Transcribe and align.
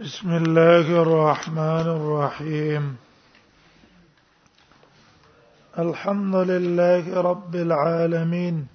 بسم 0.00 0.30
الله 0.34 1.02
الرحمن 1.02 1.86
الرحيم 1.96 2.96
الحمد 5.78 6.34
لله 6.34 7.20
رب 7.22 7.54
العالمين 7.54 8.66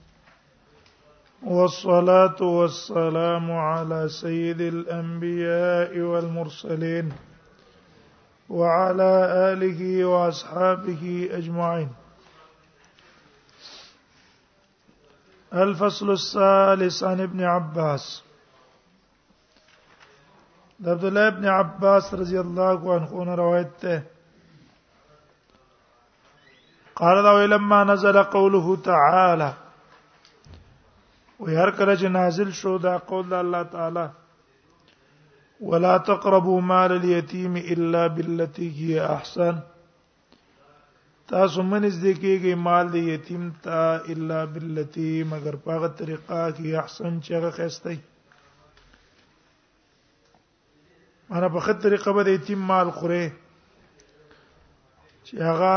والصلاه 1.44 2.42
والسلام 2.42 3.52
على 3.52 4.10
سيد 4.10 4.62
الانبياء 4.62 6.00
والمرسلين 6.00 7.11
وعلى 8.49 9.11
اله 9.51 10.05
واصحابه 10.05 11.29
اجمعين 11.31 11.89
الفصل 15.54 16.11
الثالث 16.11 17.04
عن 17.04 17.21
ابن 17.21 17.43
عباس 17.43 18.21
عبد 20.88 21.04
الله 21.04 21.27
ابن 21.27 21.46
عباس 21.48 22.14
رضی 22.14 22.38
الله 22.39 22.82
عنه 23.19 23.36
روایت 23.36 23.68
ده 23.82 24.04
قال 26.96 27.21
دا 27.24 27.46
لما 27.46 27.83
نزل 27.83 28.21
قوله 28.24 28.75
تعالى 28.89 29.54
و 31.39 31.46
هر 31.57 31.69
کله 31.78 31.93
چې 32.02 32.08
نازل 32.19 32.50
شو 32.59 32.78
دا 32.86 32.94
قول 33.11 33.25
د 33.30 33.33
الله 33.44 33.64
تعالی 33.73 34.08
ولا 35.69 35.97
تقربوا 36.09 36.59
مال 36.72 36.91
اليتيم 37.00 37.53
الا 37.73 38.03
بالتي 38.08 38.67
هي 38.80 39.00
احسن 39.16 39.55
تاسو 41.30 41.61
منځ 41.73 41.94
دې 42.03 42.14
کېږي 42.23 42.53
مال 42.66 42.86
د 42.91 42.95
یتیم 42.95 43.44
ته 43.64 43.80
الا 44.16 44.45
بالتي 44.45 45.23
مگر 45.31 45.55
په 45.64 45.69
هغه 45.75 45.88
طریقه 46.00 46.41
کې 46.55 46.67
احسن 46.83 47.14
چې 47.23 47.31
هغه 47.33 47.52
خسته 47.58 47.97
انا 51.31 51.47
په 51.53 51.59
خط 51.66 51.81
طریقه 51.81 52.11
به 52.17 52.23
د 52.28 52.38
یتیم 52.38 52.59
مال 52.72 52.88
خوره 53.00 53.25
چې 55.25 55.33
هغه 55.49 55.73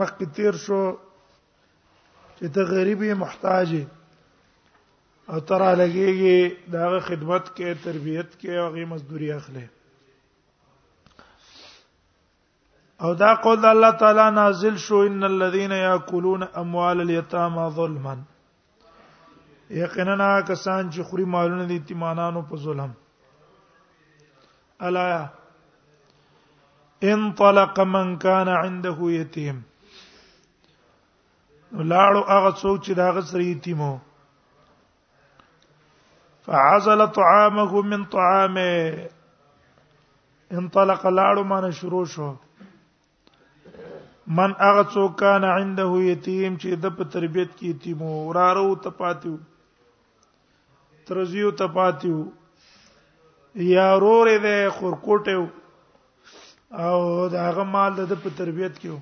مخکې 0.00 0.24
تیر 0.38 0.54
شو 0.64 0.80
چې 2.36 2.46
ته 2.58 2.62
غریبي 2.72 3.10
محتاج 3.22 3.70
او 5.32 5.38
ترا 5.50 5.70
لګيږي 5.82 6.38
داغه 6.76 7.00
خدمت 7.08 7.44
کې 7.56 7.68
تربيت 7.86 8.30
کې 8.40 8.52
او 8.64 8.68
غي 8.76 8.84
مزدوري 8.92 9.32
اخلي 9.38 9.66
او 13.06 13.10
دا 13.20 13.30
قول 13.46 13.62
الله 13.72 13.90
تعالی 14.02 14.26
نازل 14.40 14.74
شو 14.88 14.98
ان 15.10 15.20
الذين 15.34 15.72
ياكلون 15.82 16.42
اموال 16.64 16.96
اليتامى 17.06 17.64
ظلما 17.80 18.14
یقینا 19.82 20.30
کسان 20.48 20.82
چې 20.92 21.00
خوري 21.12 21.24
مالونه 21.36 21.64
د 21.70 21.72
یتیمانو 21.80 22.40
په 22.50 22.56
ظلم 22.64 22.92
الا 24.88 25.02
انطلق 27.10 27.80
من 27.96 28.06
كان 28.30 28.48
عنده 28.62 28.98
يتيم 29.10 29.58
لاړو 31.90 32.22
هغه 32.32 32.52
څوک 32.62 32.76
چې 32.84 32.92
دا 33.00 33.06
غسر 33.18 33.40
یتیمو 33.52 33.90
فعزل 36.48 37.00
طعامه 37.20 37.74
من 37.92 38.02
طعامه 38.16 38.72
انطلق 40.62 41.02
لاړو 41.20 41.42
مانه 41.52 41.70
شروع 41.82 42.02
شو 42.16 42.28
من 44.36 44.50
هغه 44.64 44.84
څوک 44.94 45.12
کان 45.24 45.44
عنده 45.56 45.88
یتیم 46.12 46.52
چې 46.62 46.68
د 46.82 46.84
په 47.00 47.14
تربيت 47.16 47.50
کې 47.58 47.66
یتیمو 47.74 48.10
ورارو 48.28 48.68
تپاتیو 48.88 49.36
ترزیو 51.12 51.50
تپاتیو 51.62 52.18
یا 53.54 53.86
رور 54.00 54.26
دې 54.42 54.58
خورکوټو 54.76 55.40
او 56.82 57.28
دا 57.32 57.40
هغه 57.48 57.64
مال 57.74 57.92
د 57.96 58.12
په 58.22 58.28
تربيت 58.38 58.78
کېو 58.82 58.96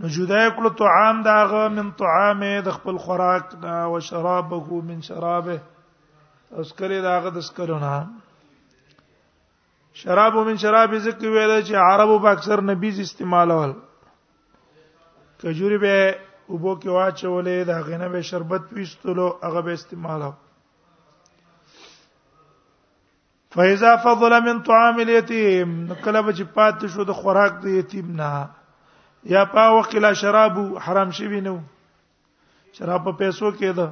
نو 0.00 0.06
جدای 0.14 0.46
کله 0.56 0.70
طعام 0.78 1.22
داغه 1.22 1.68
من 1.76 1.90
طعامه 1.98 2.60
د 2.64 2.68
خپل 2.78 2.96
خوراک 3.04 3.46
دا 3.62 3.74
او 3.86 4.00
شرابه 4.08 4.80
من 4.88 5.00
شرابه 5.10 5.56
اسکری 6.64 7.00
داغه 7.02 7.30
د 7.36 7.38
اسکرونه 7.38 7.94
شراب 10.00 10.34
من 10.48 10.56
شراب 10.62 10.90
زکه 11.04 11.26
ویل 11.30 11.52
چې 11.68 11.74
عربو 11.90 12.18
په 12.24 12.28
اکثر 12.30 12.60
نبیز 12.72 13.00
استعمالول 13.00 13.72
کجوري 15.42 15.78
به 15.84 15.94
وبو 16.52 16.72
کې 16.80 16.86
واچولې 16.86 17.56
دا 17.70 17.80
غنه 17.88 18.08
به 18.08 18.22
شربت 18.32 18.62
پیستلو 18.74 19.26
هغه 19.44 19.60
به 19.60 19.72
استعمالو 19.80 20.32
فاذا 23.50 23.96
فضل 23.96 24.40
من 24.42 24.62
طعام 24.62 24.98
اليتيم 25.00 25.94
کله 26.04 26.20
به 26.26 26.32
چې 26.32 26.44
پات 26.56 26.76
شو 26.94 27.04
د 27.10 27.18
خوراک 27.20 27.54
د 27.64 27.76
یتیم 27.80 28.08
نه 28.20 28.32
یا 29.34 29.44
پاو 29.54 29.80
کلا 29.92 30.12
شراب 30.22 30.54
حرام 30.88 31.10
شي 31.18 31.26
وینو 31.30 31.56
شراب 32.78 33.02
په 33.04 33.12
پیسو 33.20 33.50
کې 33.58 33.70
ده 33.78 33.86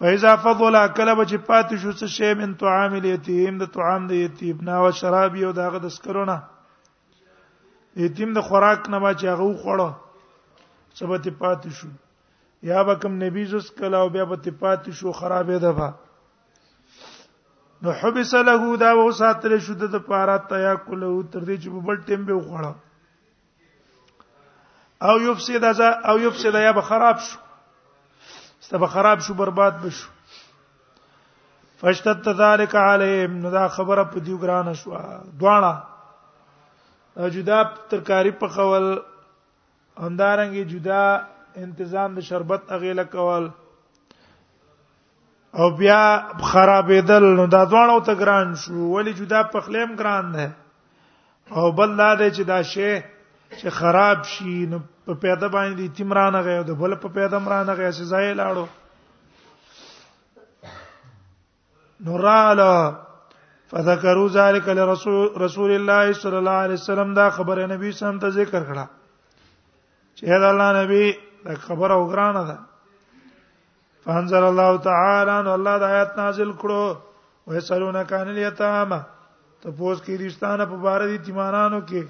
فاذا 0.00 0.32
فضل 0.44 0.74
کله 1.00 1.12
به 1.18 1.24
چې 1.32 1.36
پات 1.50 1.68
شو 1.82 1.92
څه 1.98 2.06
شی 2.16 2.30
من 2.38 2.54
طعام 2.62 2.92
اليتيم 3.00 3.54
د 3.62 3.70
طعام 3.76 4.02
د 4.12 4.16
یتیم 4.24 4.56
نه 4.68 4.74
او 4.84 4.90
شراب 5.02 5.36
یو 5.42 5.52
دغه 5.58 5.78
د 5.84 5.88
سکرونه 5.96 6.38
یتیم 8.04 8.30
د 8.38 8.46
خوراک 8.46 8.82
نه 8.94 8.98
ما 9.04 9.12
چې 9.18 9.24
هغه 9.32 9.46
خوړو 9.66 9.90
سبته 11.02 11.30
پات 11.44 11.62
شو 11.80 11.88
یا 12.70 12.80
به 12.88 12.94
کوم 13.02 13.14
نبی 13.24 13.44
زس 13.52 13.66
کلا 13.78 13.98
او 14.02 14.08
بیا 14.16 14.24
به 14.32 14.36
پات 14.62 14.82
شو 14.98 15.12
خرابې 15.20 15.58
ده 15.66 15.72
نو 17.84 17.92
حبس 18.00 18.30
له 18.48 18.66
دا 18.82 18.90
و 18.98 19.04
ساتل 19.16 19.54
شو 19.64 19.74
د 19.80 19.94
پاره 20.04 20.34
تیا 20.50 20.68
کوله 20.84 21.24
تر 21.32 21.46
دې 21.48 21.56
چې 21.62 21.80
بل 21.88 21.96
ټیم 22.10 22.22
به 22.28 22.36
وخړه 22.36 25.08
او 25.10 25.16
یفسد 25.24 25.66
ازا 25.70 25.88
او 26.12 26.14
یفسد 26.22 26.54
یا 26.62 26.70
به 26.78 26.84
خراب 26.90 27.18
شو 27.26 27.42
ستبه 28.68 28.86
خراب 28.94 29.24
شو 29.26 29.34
برباد 29.40 29.76
بشو 29.82 30.12
فشتت 31.82 32.30
ذلك 32.40 32.76
عليهم 32.84 33.34
نو 33.44 33.52
دا 33.56 33.64
خبره 33.76 34.04
په 34.14 34.24
دیو 34.30 34.38
ګران 34.44 34.70
شو 34.84 34.92
دواړه 34.94 37.28
جدا 37.36 37.58
ترکاری 37.90 38.32
په 38.44 38.48
خول 38.56 38.88
همدارنګه 38.94 40.72
جدا 40.74 41.04
انتظام 41.66 42.10
د 42.20 42.26
شربت 42.32 42.72
اغیله 42.78 43.04
کول 43.16 43.44
او 45.58 45.66
بیا 45.78 46.00
خرابېدل 46.52 47.24
نو 47.38 47.44
دا 47.54 47.62
ځوانو 47.72 47.98
ته 48.06 48.12
ګران 48.22 48.48
شو 48.62 48.76
ولی 48.94 49.12
جدا 49.18 49.40
پخلیم 49.54 49.90
ګران 50.00 50.24
ده 50.36 50.46
او 51.56 51.64
بل 51.80 51.90
دا 52.00 52.10
دی 52.20 52.28
چې 52.30 52.42
دا 52.52 52.60
شی 52.72 52.92
چې 53.58 53.68
خراب 53.76 54.18
شي 54.30 54.54
نو 54.72 54.78
په 55.06 55.12
پیدا 55.26 55.46
باندې 55.52 55.94
تیمرانه 56.00 56.40
غي 56.48 56.56
او 56.58 56.64
د 56.72 56.74
بل 56.82 56.94
په 57.04 57.08
پیدا 57.20 57.38
مرانه 57.46 57.72
غي 57.82 57.92
چې 57.92 58.02
ځای 58.14 58.34
لاړو 58.40 58.66
نو 62.08 62.12
رااله 62.26 62.72
فذكروا 63.70 64.28
ذلك 64.40 64.66
لرسول 64.82 65.26
رسول 65.46 65.70
الله 65.78 66.04
صلى 66.24 66.38
الله 66.42 66.58
عليه 66.66 66.74
وسلم 66.82 67.10
دا 67.22 67.28
خبره 67.40 67.62
نبی 67.78 67.88
سم 68.02 68.16
ته 68.26 68.36
ذکر 68.42 68.60
کړه 68.60 68.84
چې 70.18 70.24
دا 70.46 70.50
الله 70.54 70.68
نبی 70.82 71.04
دا 71.44 71.54
خبره 71.54 71.94
وګرانه 71.94 72.44
ده 72.52 72.58
فانزل 74.04 74.42
الله 74.46 74.76
تعالی 74.86 75.30
ان 75.40 75.46
الله 75.56 75.76
د 75.82 75.92
آیات 75.92 76.12
نازل 76.18 76.50
کړو 76.64 76.84
ويسالون 77.52 77.96
کان 78.10 78.28
الیتام 78.32 78.90
ته 79.60 79.68
پوس 79.78 79.98
کې 80.04 80.14
رښتانه 80.24 80.64
په 80.72 80.76
بار 80.88 81.00
دي 81.12 81.18
تیمانانو 81.28 81.78
کې 81.88 82.02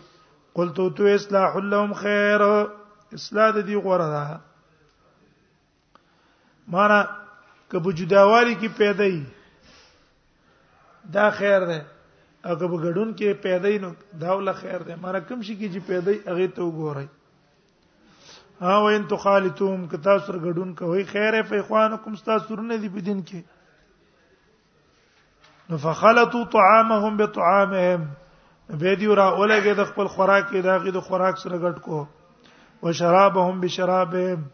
قل 0.59 0.73
تو 0.81 0.89
تو 0.99 1.07
اصلاح 1.15 1.57
لهم 1.73 1.93
خیر 2.03 2.43
اصلاح 3.19 3.51
د 3.57 3.59
دې 3.69 3.77
غوړه 3.85 4.09
ده 4.15 4.41
معنا 6.77 7.01
کبه 7.71 7.93
جداوالی 8.03 8.55
کې 8.61 8.69
پیدای 8.79 9.23
دا 11.19 11.31
خیر 11.39 11.61
ده 11.71 11.79
او 12.47 12.59
کبه 12.59 12.77
ګډون 12.85 13.15
کې 13.19 13.33
پیدای 13.49 13.79
نو 13.83 13.91
داوله 14.25 14.53
خیر 14.63 14.81
ده 14.89 14.97
معنا 15.07 15.21
کوم 15.29 15.43
شي 15.49 15.57
کې 15.61 15.69
چې 15.73 15.81
پیدای 15.87 16.19
هغه 16.29 16.49
ته 16.59 16.63
وګورئ 16.63 17.07
او 18.63 18.89
ان 18.89 19.07
تخالتوم 19.09 19.87
که 19.89 19.97
تاسو 19.99 20.27
سره 20.27 20.39
غډون 20.39 20.75
کوي 20.75 21.03
خیره 21.05 21.43
فیخوانکم 21.49 22.15
تاسو 22.15 22.49
سره 22.55 22.77
دی 22.81 22.89
په 22.89 23.01
دین 23.01 23.23
کې 23.27 23.41
نو 25.71 25.77
فخلطوا 25.87 26.45
طعامهم 26.55 27.17
بطعامهم 27.17 28.05
به 28.81 28.95
دی 28.97 29.07
را 29.07 29.29
اولګه 29.37 29.75
د 29.79 29.85
خپل 29.91 30.07
خوراک 30.07 30.47
کې 30.51 30.59
داغه 30.69 30.91
د 30.93 31.01
خوراک 31.01 31.39
سره 31.39 31.59
غټ 31.59 31.81
کو 31.81 32.07
او 32.81 32.93
شرابهم 32.93 33.61
بشرابهم 33.61 34.45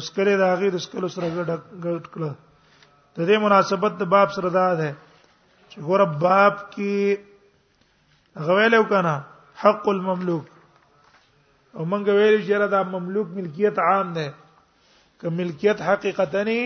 اسکره 0.00 0.36
داغه 0.36 0.70
د 0.70 0.74
اسکلو 0.82 1.08
سره 1.16 1.30
غټ 1.30 2.04
کړه 2.10 2.32
د 3.16 3.28
دې 3.28 3.38
مناسبت 3.46 3.98
د 4.00 4.10
باب 4.16 4.32
سره 4.40 4.50
دا 4.58 4.68
ده 4.82 4.90
چې 4.92 5.88
ګور 5.88 6.06
باب 6.26 6.58
کې 6.76 8.46
غویلو 8.50 8.84
کنه 8.94 9.14
حق 9.62 9.88
المملوک 9.88 10.57
او 11.78 11.84
مونږ 11.90 12.04
ویل 12.18 12.36
چې 12.46 12.66
دا 12.74 12.80
مملوک 12.92 13.26
ملکیت 13.38 13.76
عام 13.88 14.08
ده 14.16 14.26
که 15.20 15.26
ملکیت 15.40 15.78
حقیقتا 15.90 16.42
نه 16.48 16.60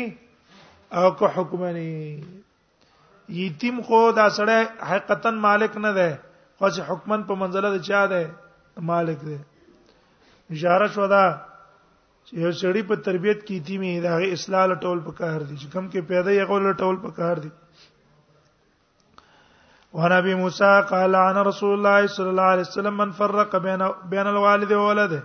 او 1.01 1.07
که 1.19 1.27
حکم 1.37 1.63
نه 1.77 1.85
یتیم 3.43 3.77
خو 3.89 4.01
دا 4.19 4.25
سړی 4.37 4.59
حقیقتا 4.91 5.31
مالک 5.45 5.75
نه 5.85 5.91
ده 5.99 6.09
خو 6.59 6.67
چې 6.75 6.81
حکمن 6.91 7.21
په 7.31 7.41
منزله 7.43 7.69
ده 7.75 7.81
چا 7.89 8.03
ده 8.13 8.21
مالک 8.93 9.21
ده 9.27 9.39
اشاره 10.55 10.89
شو 10.97 11.07
دا 11.15 11.23
چې 12.25 12.33
یو 12.45 12.53
سړی 12.61 12.83
په 12.93 13.05
تربيت 13.11 13.39
کې 13.47 13.53
یتیمه 13.59 13.93
دا 14.05 14.15
اصلاح 14.39 14.65
لټول 14.73 14.99
په 15.11 15.19
کار 15.21 15.41
دي 15.49 15.55
چې 15.61 15.67
کم 15.75 15.85
کې 15.93 16.01
پیدا 16.15 16.33
یې 16.39 16.45
غول 16.49 16.63
لټول 16.71 16.97
په 17.05 17.11
کار 17.21 17.37
دي 17.45 17.51
وعن 19.93 20.13
ابي 20.13 20.35
موسى 20.35 20.73
قال 20.91 21.17
عن 21.17 21.39
رسول 21.39 21.73
الله 21.79 22.07
صلى 22.07 22.31
الله 22.31 22.43
عليه 22.53 22.61
وسلم 22.69 22.97
من 22.97 23.11
فرق 23.17 23.57
بين 23.57 23.89
بين 24.13 24.27
الوالد 24.27 24.73
وولده 24.73 25.23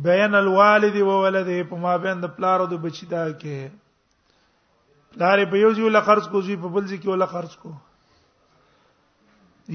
بین 0.03 0.35
الوالد 0.35 0.97
و 1.01 1.07
ولده 1.09 1.63
په 1.71 1.77
ما 1.87 1.97
بین 2.03 2.21
د 2.21 2.25
پلار 2.37 2.61
او 2.61 2.67
د 2.73 2.79
بچی 2.83 3.07
دا 3.15 3.25
کې 3.31 3.71
پلار 5.15 5.39
په 5.55 5.63
یو 5.63 5.73
ځای 5.73 5.85
ولا 5.87 6.01
خرج 6.11 6.29
کو 6.35 6.41
زی 6.49 6.57
په 6.57 6.69
بل 6.69 6.85
ځای 6.85 6.99
کې 6.99 7.09
ولا 7.09 7.27
خرج 7.33 7.57
کو 7.65 7.73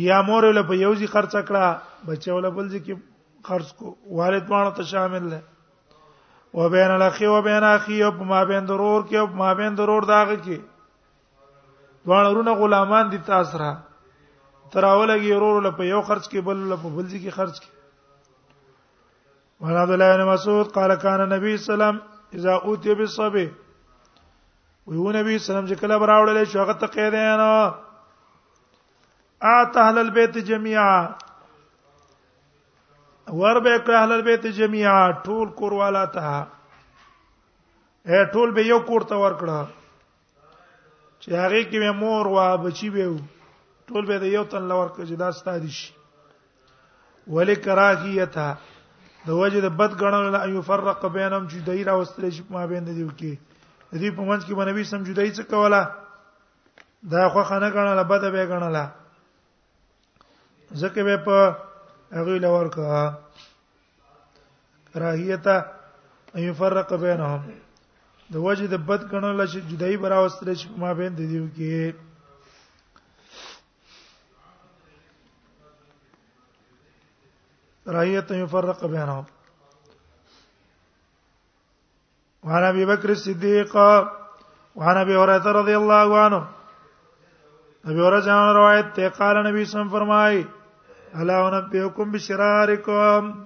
یا 0.05 0.21
مور 0.29 0.43
ولا 0.49 0.61
په 0.71 0.75
یو 0.83 0.93
ځای 1.01 1.07
خرج 1.17 1.31
کړه 1.35 1.81
بچی 2.07 2.31
ولا 2.31 2.49
بل 2.49 2.69
ځای 2.71 2.79
کې 2.79 2.99
خرج 3.51 3.73
کو 3.81 3.95
والد 4.21 4.47
باندې 4.47 4.75
ته 4.77 4.83
شامل 4.93 5.29
دی 5.31 5.41
و 6.53 6.67
بین 6.73 6.91
الاخی 6.91 7.25
و 7.31 7.41
بین 7.45 7.63
اخی 7.63 8.03
او 8.03 8.11
په 8.17 8.23
ما 8.33 8.43
بین 8.51 8.65
ضرور 8.73 9.01
کې 9.01 9.15
او 9.21 9.27
په 9.33 9.43
ما 9.43 9.53
بین 9.61 9.75
ضرور 9.81 10.01
داغه 10.13 10.35
کې 10.43 10.57
دوه 12.07 12.19
ورونه 12.29 12.51
غلامان 12.59 13.09
دي 13.13 13.17
تاسو 13.29 13.57
را 13.61 13.71
تراولګي 14.73 15.31
ورور 15.35 15.61
له 15.63 15.71
په 15.79 15.83
یو 15.93 16.01
خرج 16.09 16.29
کې 16.33 16.39
بل 16.49 16.57
له 16.69 16.75
په 16.83 16.89
بل 16.89 17.05
ځای 17.05 17.19
کې 17.23 17.35
خرج 17.39 17.59
کې 17.63 17.69
وعن 19.59 19.75
عبد 19.75 19.91
الله 19.91 20.17
بن 20.17 20.25
مسعود 20.33 20.67
قال 20.71 20.95
كان 20.95 21.21
النبي 21.21 21.57
صلى 21.57 21.73
الله 21.73 21.85
عليه 21.85 21.95
وسلم 21.97 22.09
اذا 22.33 22.53
اوتي 22.55 22.93
بالصبي 22.95 23.51
ويو 24.87 25.11
نبی 25.11 25.37
صلی 25.37 25.55
الله 25.55 25.63
علیه 25.63 25.71
وسلم 25.71 25.71
چې 25.71 25.81
کله 25.81 25.97
براوړل 26.03 26.43
شو 26.51 26.59
هغه 26.59 26.75
ته 26.81 26.87
قیدین 26.97 27.39
اعت 29.53 29.77
اهل 29.77 29.97
البيت 29.99 30.37
جميعا 30.51 30.99
ور 33.39 33.59
به 33.59 33.79
کړه 33.79 33.97
اهل 34.01 34.11
البيت 34.17 34.45
جميعا 34.59 35.01
ټول 35.23 35.49
کور 35.61 35.71
والا 35.79 36.05
ته 36.13 36.37
اے 38.11 38.23
ټول 38.35 38.53
به 38.59 38.65
یو 38.67 38.79
کور 38.91 39.01
ته 39.11 39.15
ور 39.23 39.35
کړه 39.41 39.67
چې 41.19 41.31
هغه 41.41 41.63
کې 41.73 41.95
مور 42.05 42.25
وا 42.37 42.47
بچی 42.67 42.89
به 42.89 43.19
ټول 43.87 44.05
به 44.05 44.25
یو 44.25 44.43
تن 44.55 44.67
لور 44.67 44.87
کړه 44.87 45.09
چې 45.09 45.19
دا 45.27 45.31
ستادي 45.43 45.71
شي 45.81 45.93
ولیکراهیتها 47.35 48.66
د 49.27 49.31
وجه 49.41 49.59
د 49.67 49.69
بد 49.79 49.91
غنل 50.01 50.35
ان 50.45 50.49
يفرق 50.57 50.99
بينهم 51.15 51.43
جدای 51.53 51.81
را 51.87 51.93
واستل 51.99 52.23
شي 52.35 52.43
ما 52.53 52.63
بین 52.71 52.83
د 52.89 52.91
دیو 52.97 53.09
کې 53.19 53.33
د 53.91 53.95
دې 54.01 54.09
په 54.17 54.21
منځ 54.29 54.41
کې 54.45 54.53
باندې 54.57 54.71
نبی 54.71 54.83
سم 54.91 54.99
جدای 55.09 55.29
څه 55.37 55.43
کوله 55.51 55.81
دا 57.13 57.23
خو 57.33 57.41
خانه 57.49 57.69
غنل 57.75 58.01
بد 58.11 58.23
به 58.35 58.43
غنل 58.51 58.77
ځکه 60.81 60.99
به 61.07 61.15
په 61.25 61.37
هغه 62.19 62.35
لور 62.45 62.67
کا 62.75 62.89
راهیته 65.03 65.57
ان 66.35 66.41
يفرق 66.49 66.89
بينهم 67.03 67.41
د 68.33 68.35
وجه 68.47 68.65
د 68.75 68.83
بد 68.91 69.01
غنل 69.13 69.37
شي 69.53 69.59
جدای 69.73 69.97
برا 70.05 70.17
واستل 70.23 70.53
شي 70.61 70.67
ما 70.85 70.93
بین 71.01 71.11
د 71.19 71.31
دیو 71.31 71.45
کې 71.57 72.06
رأية 77.87 78.25
يفرق 78.31 78.85
بينهم 78.85 79.25
وعن 82.43 82.63
ابي 82.63 82.85
بكر 82.85 83.09
الصديق 83.09 83.75
وعن 84.75 84.97
ابي 84.97 85.15
هريره 85.17 85.51
رضي 85.51 85.77
الله 85.77 86.19
عنه 86.19 86.47
ابي 87.85 88.01
هريره 88.01 88.51
روایت 88.53 88.95
ته 88.95 89.09
قال 89.09 89.43
نبی 89.43 89.65
صم 89.65 89.89
فرمای 89.89 90.45
الا 91.15 91.47
انبئكم 91.49 92.11
بشراركم 92.11 93.45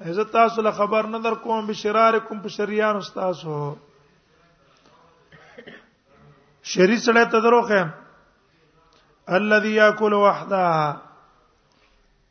إذا 0.00 0.22
تاسو 0.22 0.70
خبر 0.72 1.06
نه 1.06 1.18
در 1.22 1.34
کوم 1.34 1.66
بشرارکم 1.66 2.42
په 2.42 2.96
استاسو 2.98 3.76
شری 6.62 6.98
سره 6.98 7.24
تدروخه 7.24 7.90
الذي 9.28 9.74
ياكل 9.74 10.14
وحده 10.14 10.96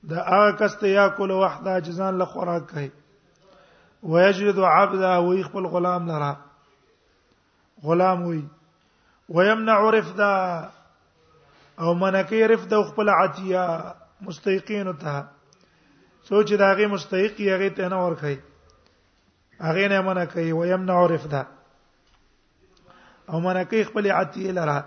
دا 0.03 0.21
هغه 0.23 0.51
کس 0.59 0.73
ته 0.75 0.87
یاکل 0.89 1.31
وحده 1.31 1.79
جزان 1.81 2.17
له 2.19 2.25
خوراک 2.25 2.69
کوي 2.71 2.91
ويجلد 4.03 4.59
عبدا 4.59 5.17
وي 5.17 5.43
خپل 5.43 5.65
غلام 5.67 6.07
لرا 6.11 6.37
غلام 7.83 8.21
وي 8.25 8.45
ويمنع 9.29 9.89
رفدا 9.89 10.69
او 11.79 11.93
منکی 11.93 12.47
رفدا 12.47 12.81
خپل 12.83 13.09
عتیه 13.09 13.83
مستحقین 14.21 14.93
ته 14.97 15.23
سوچ 16.29 16.53
دا 16.53 16.71
غي 16.73 16.85
مستحق 16.87 17.35
یې 17.39 17.75
ته 17.77 17.89
نه 17.89 17.97
ورکړي 18.05 18.37
هغه 19.61 19.87
نه 19.87 20.01
منکی 20.01 20.51
ويمنع 20.53 21.05
رفدا 21.05 21.45
او 23.29 23.39
منکی 23.39 23.83
خپل 23.83 24.11
عتیه 24.11 24.51
لرا 24.51 24.81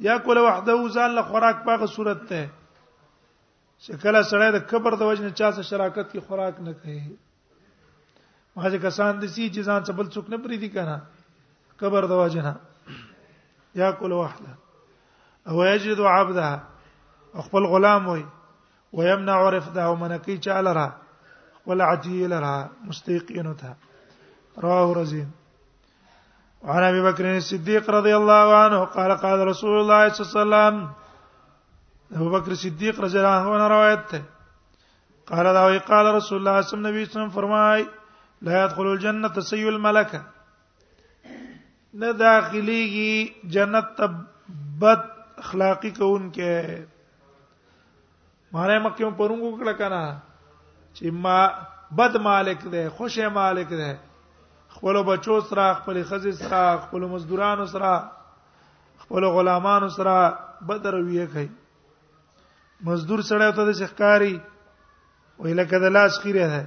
یا 0.00 0.18
کول 0.18 0.38
وحده 0.38 0.88
ځان 0.94 1.10
له 1.20 1.22
خوراک 1.22 1.64
په 1.64 1.86
صورت 1.98 2.20
ته 2.28 2.48
چې 3.84 3.92
کله 4.02 4.20
سړی 4.30 4.48
د 4.52 4.58
کبر 4.70 4.92
د 4.98 5.02
وجنه 5.10 5.30
چا 5.38 5.48
سره 5.54 5.68
شراکت 5.70 6.06
کی 6.12 6.20
خوراک 6.26 6.54
نه 6.66 6.72
کوي 6.80 7.00
هغه 8.64 8.78
کسان 8.86 9.12
د 9.18 9.24
سي 9.34 9.44
چې 9.54 9.60
ځان 9.68 9.80
څه 9.86 9.92
بل 9.98 10.06
څوک 10.14 10.26
نه 10.34 10.38
پری 10.42 10.56
دي 10.62 10.70
کنه 10.76 10.96
کبر 11.80 12.02
د 12.10 12.14
وجنه 12.22 12.52
یا 13.80 13.88
کول 13.98 14.12
وحده 14.22 14.52
او 15.48 15.56
یجد 15.72 16.00
عبده 16.16 16.48
خپل 17.46 17.62
غلام 17.72 18.02
وي 18.10 18.24
ويمنع 18.96 19.38
رفده 19.56 19.82
ومنکی 19.92 20.36
چالره 20.46 20.86
ولا 21.66 21.84
عجيل 21.92 22.30
لها 22.34 22.58
مستيقن 22.88 23.48
تها 23.60 23.74
رواه 24.64 24.86
رزين 25.00 25.28
وعن 26.66 26.82
ابي 26.90 27.00
بكر 27.10 27.24
الصديق 27.36 27.90
رضي 27.98 28.14
الله 28.16 28.46
عنه 28.62 28.78
قال 28.96 29.10
قال 29.24 29.38
رسول 29.52 29.74
الله 29.80 30.02
صلى 30.08 30.18
الله 30.18 30.66
عليه 30.66 30.74
وسلم 30.74 30.76
ابو 32.16 32.28
بکر 32.30 32.54
صدیق 32.60 33.00
رضی 33.00 33.18
الله 33.18 33.54
عنه 33.54 33.68
روایت 33.68 34.10
ده 34.12 34.22
قال 35.28 35.44
دا 35.52 35.78
قال 35.88 36.06
رسول 36.16 36.38
الله 36.38 36.62
صلی 36.62 36.76
الله 36.78 36.88
علیه 36.94 37.02
وسلم 37.08 37.28
فرمای 37.30 37.84
لا 38.42 38.64
يدخل 38.64 38.86
الجنه 38.86 39.40
سي 39.40 39.68
الملكه 39.68 40.20
نه 42.00 42.12
داخليږي 42.12 43.50
جنت 43.56 43.86
ته 43.96 44.06
بد 44.84 45.04
اخلاقی 45.44 45.90
کوونکې 45.90 46.86
ماره 48.52 48.78
مکه 48.86 49.10
په 49.10 49.16
پرونګو 49.18 49.60
کړه 49.60 49.72
کنه 49.78 50.20
چې 50.94 51.10
ما 51.10 51.52
بد 52.02 52.16
مالک 52.30 52.60
دی 52.72 52.88
خوشې 52.88 53.26
مالک 53.38 53.68
دی 53.84 53.92
خپل 54.78 55.02
بچو 55.12 55.40
سره 55.52 55.74
خپل 55.84 56.02
خزې 56.08 56.30
سره 56.48 56.80
خپل 56.88 57.00
مزدورانو 57.14 57.66
سره 57.78 57.94
خپل 59.06 59.24
غلامانو 59.38 59.88
سره 60.02 60.38
بدر 60.68 60.94
ویې 60.94 61.26
کوي 61.32 61.48
مزدور 62.86 63.18
سره 63.28 63.46
ته 63.56 63.64
د 63.66 63.70
شخکاری 63.80 64.34
وی 65.42 65.54
لکه 65.60 65.78
د 65.84 65.90
لاس 65.94 66.18
خیره 66.22 66.46
ده 66.52 66.62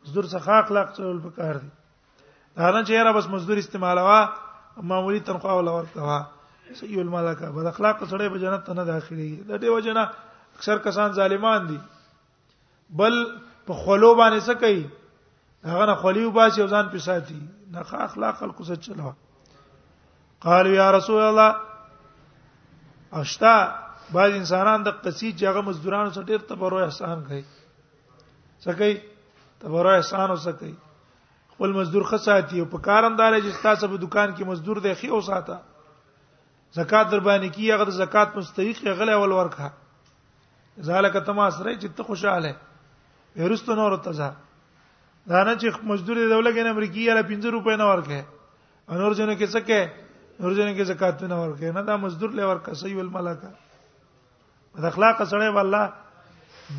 مزدور 0.06 0.24
څخه 0.28 0.58
اخلاق 0.60 0.94
چول 0.98 1.20
پکار 1.26 1.58
دي 1.58 1.70
دا 2.58 2.72
نه 2.72 2.84
چیرې 2.84 3.14
بس 3.18 3.28
مزدور 3.34 3.58
استعمالوا 3.64 4.18
معمولی 4.92 5.20
تنخواه 5.30 5.58
ولا 5.58 5.72
ورکوا 5.78 6.20
سیو 6.80 7.00
الملکه 7.04 7.46
بد 7.58 7.66
اخلاق 7.72 8.04
سره 8.14 8.30
به 8.36 8.40
جنت 8.44 8.64
ته 8.70 8.74
نه 8.80 8.86
داخليږي 8.86 9.52
د 9.52 9.62
دې 9.62 9.66
وجنه 9.66 10.10
اکثر 10.60 10.78
کسان 10.88 11.12
ظالمان 11.20 11.68
دي 11.72 11.78
بل 13.02 13.20
په 13.70 13.74
خلو 13.84 14.12
باندې 14.16 14.50
څه 14.50 14.54
کوي 14.54 14.90
هغه 15.72 15.86
نه 15.92 15.96
خلیو 16.06 16.32
باسي 16.38 16.62
او 16.64 16.68
ځان 16.78 16.90
پیساتي 16.96 17.40
نه 17.76 17.80
اخلاق 18.06 18.36
خلق 18.42 18.62
څه 18.62 18.78
چلوا 18.78 19.14
قالو 20.48 20.74
یا 20.78 20.90
رسول 20.98 21.22
الله 21.28 21.56
اشتا 23.22 23.56
بعض 24.18 24.32
انسانان 24.42 24.84
د 24.90 25.00
قصید 25.08 25.38
جګه 25.40 25.68
مزدورانو 25.70 26.10
سره 26.20 26.24
ډیر 26.36 26.52
تبرو 26.52 26.80
احسان 26.90 27.24
کوي 27.30 27.44
څه 28.64 28.70
کوي 28.84 29.00
تبره 29.62 29.96
احسان 29.96 30.32
وسکي 30.32 30.74
خپل 31.54 31.74
مزدور 31.78 32.04
خصاتي 32.12 32.60
او 32.62 32.66
په 32.74 32.86
کارندار 32.88 33.34
چې 33.46 33.62
تاسو 33.66 33.88
په 33.94 33.98
دکان 34.04 34.34
کې 34.36 34.44
مزدور 34.52 34.80
دی 34.86 34.94
خي 35.02 35.10
او 35.18 35.22
ساته 35.30 35.58
زکات 36.80 37.10
در 37.14 37.20
باندې 37.30 37.56
کی 37.58 37.70
هغه 37.72 37.98
زکات 38.00 38.36
مستحق 38.38 38.84
غل 39.02 39.10
اول 39.16 39.32
ورکا 39.38 39.70
ذالک 40.90 41.18
تماس 41.30 41.62
رې 41.66 41.76
چې 41.82 41.88
ته 41.98 42.04
خوشاله 42.10 42.54
ورستو 43.46 43.76
نور 43.82 43.98
ته 44.08 44.14
ځه 44.22 45.30
دا 45.34 45.42
نه 45.50 45.56
چې 45.62 45.86
مزدور 45.94 46.18
دی 46.22 46.28
دولګې 46.32 46.64
نه 46.68 46.76
امریکایي 46.78 47.06
یاله 47.10 47.28
50 47.34 47.56
روپۍ 47.58 47.78
نه 47.84 47.92
ورکه 47.94 48.22
انور 48.96 49.20
جنو 49.22 49.36
کې 49.42 49.56
څه 49.56 49.72
کې 49.72 50.40
انور 50.40 50.56
جنو 50.60 50.74
کې 50.74 50.92
زکات 50.94 51.24
نه 51.34 51.42
ورکه 51.44 51.76
نه 51.80 51.90
دا 51.92 51.98
مزدور 52.08 52.36
لور 52.42 52.64
کا 52.70 52.74
صحیح 52.84 53.04
الملکه 53.06 53.52
د 54.86 54.94
اخلاق 54.94 55.24
سره 55.34 55.56
والله 55.60 55.86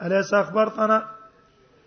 الیس 0.08 0.32
اخبرتنا 0.40 0.98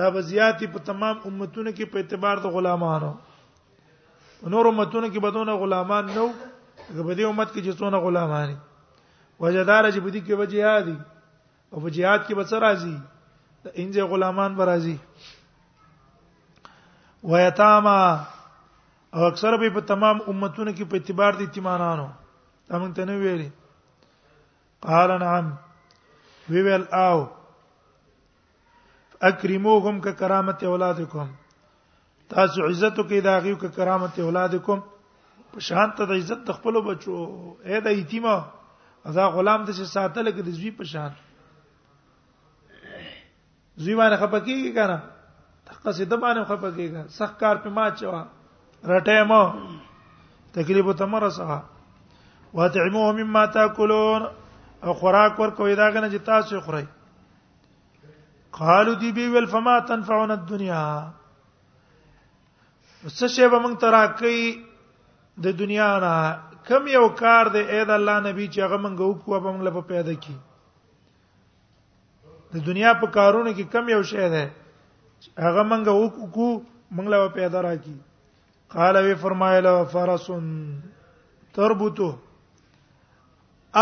دا 0.00 0.08
وضعیت 0.18 0.64
په 0.76 0.84
تمام 0.92 1.20
امتونو 1.32 1.76
کې 1.76 1.94
په 1.94 2.04
اعتبار 2.04 2.42
د 2.46 2.54
غلامانو 2.56 3.12
نور 4.54 4.72
امتونو 4.72 5.12
کې 5.12 5.22
بدون 5.28 5.54
غلامان 5.66 6.10
نو 6.16 6.24
هغه 6.32 7.04
په 7.04 7.20
دې 7.20 7.30
امت 7.30 7.54
کې 7.54 7.62
چې 7.62 7.78
څونه 7.82 8.02
غلامانی 8.08 8.58
وجدار 9.42 9.88
چې 9.90 10.00
په 10.08 10.12
دې 10.16 10.20
کې 10.20 10.42
وجهادي 10.42 10.96
او 11.72 11.78
په 11.84 11.88
jihad 11.96 12.20
کې 12.26 12.34
به 12.36 12.44
څه 12.50 12.56
راځي 12.66 12.96
انځه 13.80 14.02
غلامان 14.12 14.52
به 14.60 14.64
راځي 14.70 14.96
ويتاما 17.30 17.96
او 19.14 19.20
اکثر 19.30 19.52
به 19.62 19.68
په 19.78 19.88
تمام 19.92 20.18
امتونو 20.32 20.70
کې 20.76 20.84
په 20.92 20.96
اعتبار 21.00 21.32
دي 21.40 21.46
تیمانانو 21.56 22.06
تمون 22.68 22.92
ته 23.00 23.08
نه 23.10 23.14
ویلي 23.24 23.50
قال 24.86 25.10
نعم 25.24 25.46
وی 26.50 26.62
ویل 26.68 26.84
او 27.06 27.18
اکرموهم 29.30 29.96
ک 30.06 30.18
کرامت 30.22 30.60
اولادکم 30.72 31.28
تاسو 32.34 32.58
عزت 32.70 32.96
کې 33.08 33.18
داغیو 33.30 33.60
ک 33.62 33.78
کرامت 33.78 34.14
اولادکم 34.26 34.80
په 35.54 35.58
شان 35.70 35.88
ته 36.00 36.04
د 36.10 36.24
عزت 36.24 36.40
د 36.50 36.60
خپل 36.60 36.74
بچو 36.90 37.16
اې 37.64 37.78
د 37.88 37.98
ایتیمه 38.00 38.36
ازا 39.10 39.24
غلام 39.38 39.60
د 39.64 39.70
ساتل 39.94 40.26
کې 40.32 40.42
د 40.46 40.60
زوی 40.60 40.70
په 40.82 40.90
شان 40.92 41.12
زوی 43.84 43.94
باندې 44.00 44.20
خپکیږي 44.22 44.70
کنه 44.78 44.98
تقه 45.70 45.90
سي 45.96 46.04
د 46.12 46.20
باندې 46.24 46.42
خپکیږي 46.48 47.02
سخت 47.18 47.36
کار 47.42 47.56
په 47.64 47.68
ما 47.76 47.86
چوا 48.00 48.22
رټه 48.90 49.16
مو 49.30 49.42
تکلیف 50.56 50.88
ته 51.00 51.06
مرسه 51.14 51.58
واتعموه 52.60 53.08
مما 53.18 53.42
تاكلون 53.56 54.22
او 54.84 54.92
خوراک 55.00 55.38
ورکوي 55.40 55.74
دا 55.82 55.86
غنه 55.96 56.08
چې 56.12 56.18
تاسو 56.30 56.60
خورئ 56.66 56.86
قالو 58.58 58.94
دی 59.00 59.10
بی 59.16 59.26
ول 59.34 59.46
فما 59.54 59.74
تنفعنا 59.88 60.34
الدنيا 60.40 60.84
وسه 63.04 63.26
شی 63.34 63.48
به 63.48 63.58
مونږ 63.64 63.74
ترا 63.84 64.02
کوي 64.22 64.40
د 65.46 65.58
دنیا 65.60 65.90
نه 66.04 66.14
کم 66.68 66.82
یو 66.96 67.04
کار 67.20 67.46
دی 67.54 67.62
اې 67.62 67.82
د 67.88 67.90
الله 67.98 68.16
نبی 68.28 68.46
چې 68.52 68.60
هغه 68.66 68.78
مونږ 68.84 68.98
وکوه 69.00 69.38
به 69.40 69.50
مونږ 69.52 69.62
لپاره 69.66 69.88
پیدا 69.92 70.12
کی 70.24 70.36
د 72.52 72.54
دنیا 72.66 72.92
په 73.00 73.06
کارونو 73.16 73.50
کې 73.56 73.64
کم 73.72 73.84
یو 73.94 74.02
شی 74.10 74.26
ده 74.34 74.44
هغه 75.44 75.62
منګه 75.70 75.92
وکړو 76.00 76.50
منګ 76.96 77.06
له 77.14 77.18
پیدا 77.38 77.58
راکی 77.66 77.96
قال 78.74 78.94
وی 79.04 79.14
فرمایله 79.24 79.72
فرس 79.94 80.26
تربوتو 81.58 82.08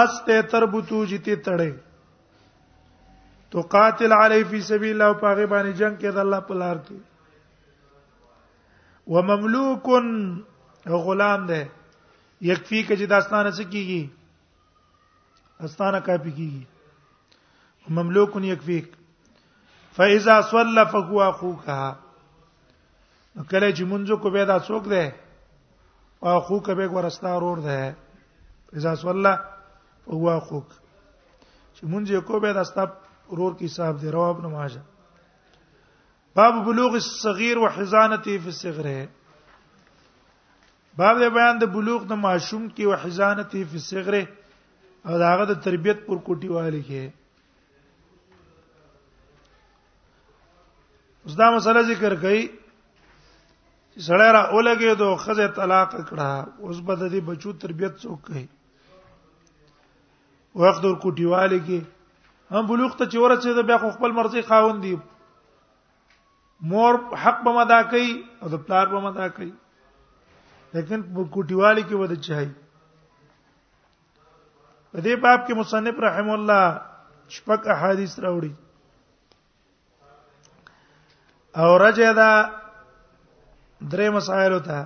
استه 0.02 0.37
تربوتو 0.54 0.99
جتی 1.12 1.35
تړې 1.46 1.73
تو 3.50 3.58
قاتل 3.75 4.11
علی 4.23 4.42
فی 4.50 4.58
سبیل 4.70 4.94
الله 4.96 5.11
په 5.25 5.28
هغه 5.32 5.44
باندې 5.52 5.78
جنگ 5.80 5.94
کې 6.00 6.08
د 6.18 6.20
الله 6.26 6.40
په 6.50 6.54
لار 6.62 6.76
کې 6.87 6.99
ومملوک 9.14 9.87
غلام 11.06 11.40
ده 11.50 11.61
یکفی 12.52 12.80
کج 12.88 13.00
داستانه 13.11 13.50
سکیږي 13.58 14.02
استانه 15.66 16.00
کاپی 16.08 16.30
کیږي 16.38 16.62
مملوک 17.95 18.37
یکفیک 18.45 18.87
فاذا 19.97 20.40
صلى 20.50 20.85
فهو 20.93 21.19
اخوك 21.28 21.61
کله 23.50 23.71
چې 23.76 23.83
مونږ 23.85 24.16
کو 24.23 24.31
به 24.31 24.45
دا 24.45 24.59
څوک 24.61 24.85
ده 24.95 25.12
او 26.23 26.28
اخوک 26.37 26.71
به 26.71 26.88
ورستا 26.97 27.35
ورور 27.37 27.59
ده 27.69 27.95
اذا 28.81 28.95
صلى 29.02 29.35
فهو 30.07 30.31
اخوك 30.31 30.69
چې 31.76 31.85
مونږ 31.93 32.21
کو 32.26 32.40
به 32.40 32.52
دا 32.52 32.64
ستاب 32.64 32.90
ورور 33.33 33.55
کی 33.59 33.66
حساب 33.66 34.00
دی 34.02 34.11
رواب 34.12 34.40
نه 34.43 34.49
ماجه 34.49 34.81
باب 36.37 36.55
بلوغ 36.64 36.93
الصغير 37.02 37.59
وحزانته 37.59 38.38
في 38.47 38.50
الصغره 38.55 39.07
باب 41.02 41.19
بیان 41.23 41.59
د 41.59 41.64
بلوغ 41.76 42.02
د 42.09 42.12
معشوم 42.25 42.69
کی 42.78 42.87
وحزانته 42.87 43.62
فی 43.73 43.78
صغره 43.85 44.26
او 45.07 45.19
داغه 45.23 45.45
د 45.52 45.61
تربیت 45.69 45.99
پر 46.07 46.16
کوټی 46.26 46.49
والی 46.49 46.83
کې 46.83 47.25
اوس 51.26 51.35
دا 51.38 51.47
مسله 51.52 51.80
ذکر 51.87 52.14
کړي 52.23 52.40
چې 53.92 54.02
سړی 54.09 54.26
را 54.35 54.42
اولګي 54.56 54.90
دو 54.99 55.06
خزه 55.23 55.45
طلاق 55.54 55.95
کړه 56.11 56.28
اوس 56.66 56.76
به 56.90 56.99
د 56.99 57.00
دې 57.14 57.21
بچو 57.30 57.54
تربيت 57.62 57.95
څوک 58.02 58.21
کوي 58.26 58.42
وخت 60.62 60.85
ور 60.85 60.92
کوټیواله 61.04 61.59
کې 61.66 62.56
هم 62.56 62.62
بلوغ 62.71 62.92
ته 63.00 63.09
چې 63.14 63.23
ورته 63.25 63.64
بیا 63.71 63.78
خپل 63.97 64.14
مرزي 64.18 64.42
خاوند 64.50 64.78
دی 64.87 64.92
مور 66.73 66.95
حق 67.25 67.40
به 67.49 67.54
مدا 67.59 67.78
کوي 67.95 68.11
او 68.42 68.52
د 68.54 68.62
پلار 68.68 68.87
به 68.95 69.00
مدا 69.06 69.26
کوي 69.38 69.49
لیکن 70.75 71.00
کوټیواله 71.23 71.83
کې 71.88 71.97
ودا 72.02 72.21
چای 72.28 72.47
په 74.92 74.99
دې 75.09 75.25
باب 75.26 75.42
کې 75.47 75.61
مصنف 75.62 75.97
رحم 76.09 76.28
الله 76.37 76.62
شپږ 77.38 77.61
احادیث 77.76 78.12
راوړي 78.26 78.52
او 81.63 81.77
رجع 81.79 82.11
دا 82.19 82.31
درې 83.93 84.09
مسائل 84.17 84.53
وتا 84.55 84.81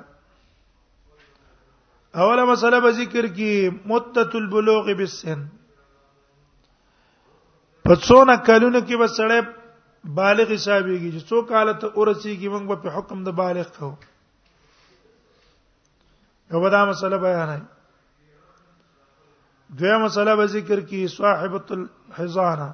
اوله 2.14 2.44
مسله 2.52 2.78
به 2.84 2.90
ذکر 3.00 3.26
کی 3.38 3.52
مدت 3.92 4.36
البلوغ 4.40 4.90
بالسن 5.00 5.42
په 7.88 7.94
څونه 8.06 8.36
کلونو 8.50 8.80
کې 8.86 8.96
وسړې 9.02 9.40
بالغ 10.20 10.48
حسابيږي 10.56 11.10
چې 11.14 11.20
څو 11.32 11.42
کال 11.50 11.72
ته 11.80 11.86
ورسیږي 11.98 12.48
موږ 12.54 12.82
په 12.86 12.90
حکم 12.98 13.24
د 13.28 13.34
بالغ 13.42 13.68
کو 13.80 13.90
یو 16.54 16.64
دا 16.76 16.84
مسله 16.92 17.16
بیان 17.28 17.48
ہے 17.56 17.60
دویا 19.80 19.98
مسله 20.06 20.34
به 20.42 20.46
ذکر 20.56 20.80
کی 20.94 21.04
صاحبۃ 21.18 21.76
الحزانه 21.78 22.72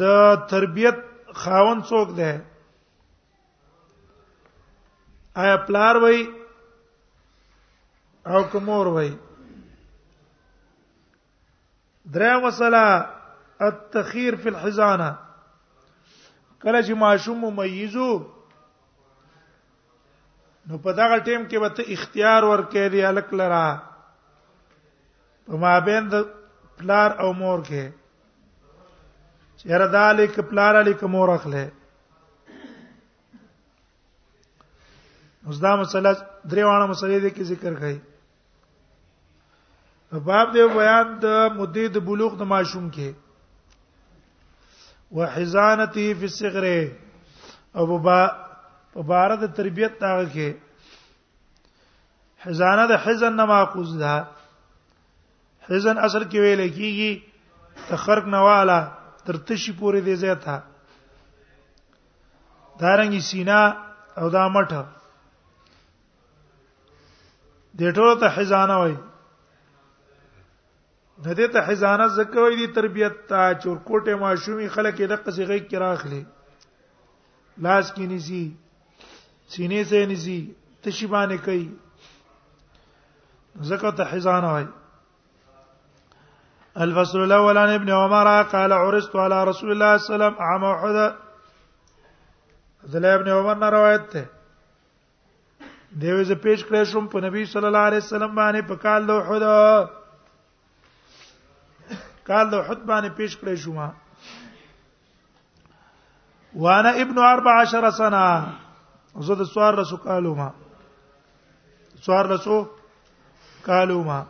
د 0.00 0.20
تربیت 0.50 1.08
خاون 1.40 1.78
څوک 1.88 2.08
دی 2.18 2.30
آیا 5.42 5.56
پلار 5.66 5.96
وای 6.02 6.20
او 8.32 8.40
کومور 8.52 8.86
وای 8.94 9.10
درې 12.14 12.32
وصلا 12.44 12.84
التخير 13.68 14.34
في 14.42 14.48
الحزانه 14.48 15.08
کله 16.62 16.80
چې 16.86 16.92
ماشوم 17.02 17.38
ممیزو 17.44 18.10
نو 20.70 20.74
په 20.86 20.90
دغه 21.00 21.16
ټیم 21.30 21.42
کې 21.50 21.58
به 21.62 21.68
ته 21.78 21.82
اختیار 21.96 22.42
ورکې 22.50 22.84
دی 22.96 23.00
الک 23.10 23.28
لرا 23.42 23.64
په 25.46 25.56
مابین 25.64 26.04
د 26.14 26.28
پلار 26.80 27.10
او 27.24 27.32
مور 27.42 27.58
کې 27.70 27.84
چیرې 29.62 29.86
دالک 29.92 30.38
پلار 30.50 30.74
الیک 30.74 31.02
مور 31.12 31.28
اخله 31.36 31.70
اوس 35.46 35.56
دا 35.62 35.72
مسله 35.80 36.10
دریوانه 36.50 36.86
مسلې 36.92 37.18
دې 37.22 37.30
کې 37.34 37.42
ذکر 37.50 37.72
کړي 37.78 37.96
باب 40.30 40.46
دې 40.56 40.62
بیان 40.76 41.06
د 41.24 41.26
مدید 41.58 41.92
بلوغ 42.08 42.32
د 42.40 42.42
ماشوم 42.54 42.84
کې 42.96 43.08
وحزانته 45.18 46.04
فی 46.22 46.26
الصغر 46.30 46.64
او 47.78 47.98
با 48.06 48.20
په 48.94 49.00
بار 49.10 49.30
د 49.42 49.44
تربيت 49.58 49.92
تاغه 50.00 50.24
کې 50.34 50.48
حزانه 52.48 52.84
د 52.92 52.94
حزن 53.06 53.32
نه 53.42 53.46
معقوز 53.52 53.90
ده 54.02 54.14
حزن 55.70 55.96
اصل 56.10 56.22
کې 56.24 56.38
ویل 56.38 56.60
کیږي 56.80 57.12
تخرق 57.92 58.26
نواله 58.34 58.80
تر 59.24 59.36
تشي 59.48 59.72
پورې 59.78 60.00
دی 60.08 60.14
زیاته 60.24 60.56
دارنګي 62.80 63.20
سینا 63.30 63.60
او 64.20 64.26
دا 64.36 64.44
مټه 64.54 64.82
د 67.80 67.82
ټولو 67.98 68.14
ته 68.24 68.28
حزانه 68.38 68.76
وای 68.82 68.96
د 68.96 68.96
دې 71.38 71.46
ته 71.56 71.60
حزانه 71.68 72.06
زکه 72.16 72.38
وای 72.42 72.54
دي 72.62 72.66
تربيت 72.80 73.14
ته 73.32 73.40
چورکوټه 73.62 74.14
ماشومي 74.24 74.66
خلک 74.76 74.94
د 75.04 75.12
قصې 75.24 75.44
غي 75.48 75.60
کې 75.68 75.76
راخلي 75.84 76.22
لاس 77.64 77.86
کې 77.94 78.04
نيسي 78.14 78.44
سینې 79.52 79.82
سه 79.92 79.98
نيسي 80.14 80.38
تشي 80.82 81.06
باندې 81.16 81.38
کوي 81.48 81.66
زکه 83.70 83.90
ته 83.98 84.04
حزانه 84.12 84.48
وای 84.54 84.66
الفصل 86.80 87.18
الاول 87.22 87.58
عن 87.58 87.68
ابن 87.68 87.90
عمر 87.90 88.42
قال 88.42 88.72
عرست 88.72 89.16
على 89.16 89.44
رسول 89.44 89.72
الله 89.72 89.96
صلى 89.96 90.14
الله 90.14 90.24
عليه 90.24 90.34
وسلم 90.34 90.42
عام 90.42 90.64
احد 90.64 91.16
ذل 92.92 93.04
ابن 93.06 93.28
عمر 93.30 93.54
نه 93.58 93.68
روایت 93.68 94.12
ده 94.12 94.28
دیوې 96.00 96.24
ز 96.24 96.32
پیش 96.42 96.64
کړې 96.66 96.84
شوم 96.92 97.06
په 97.06 97.20
نبی 97.24 97.44
صلی 97.44 97.66
الله 97.66 97.78
علیه 97.78 98.04
وسلم 98.04 98.34
باندې 98.34 98.68
په 98.68 98.76
کال 98.82 99.02
له 99.06 99.18
احد 99.18 100.00
کال 102.26 102.46
له 102.50 102.56
احد 102.60 102.86
باندې 102.86 103.08
پیش 103.16 103.36
کړې 103.38 103.56
شوم 103.56 103.90
وانا 106.62 106.90
ابن 107.04 107.18
14 107.32 107.90
سنه 108.00 108.24
زه 109.28 109.34
د 109.34 109.42
سوار 109.54 109.74
رسو 109.82 109.96
کالو 110.08 110.34
ما 110.34 110.50
سوار 112.06 112.26
رسو 112.32 112.64
کالو 113.68 114.02
ما 114.04 114.24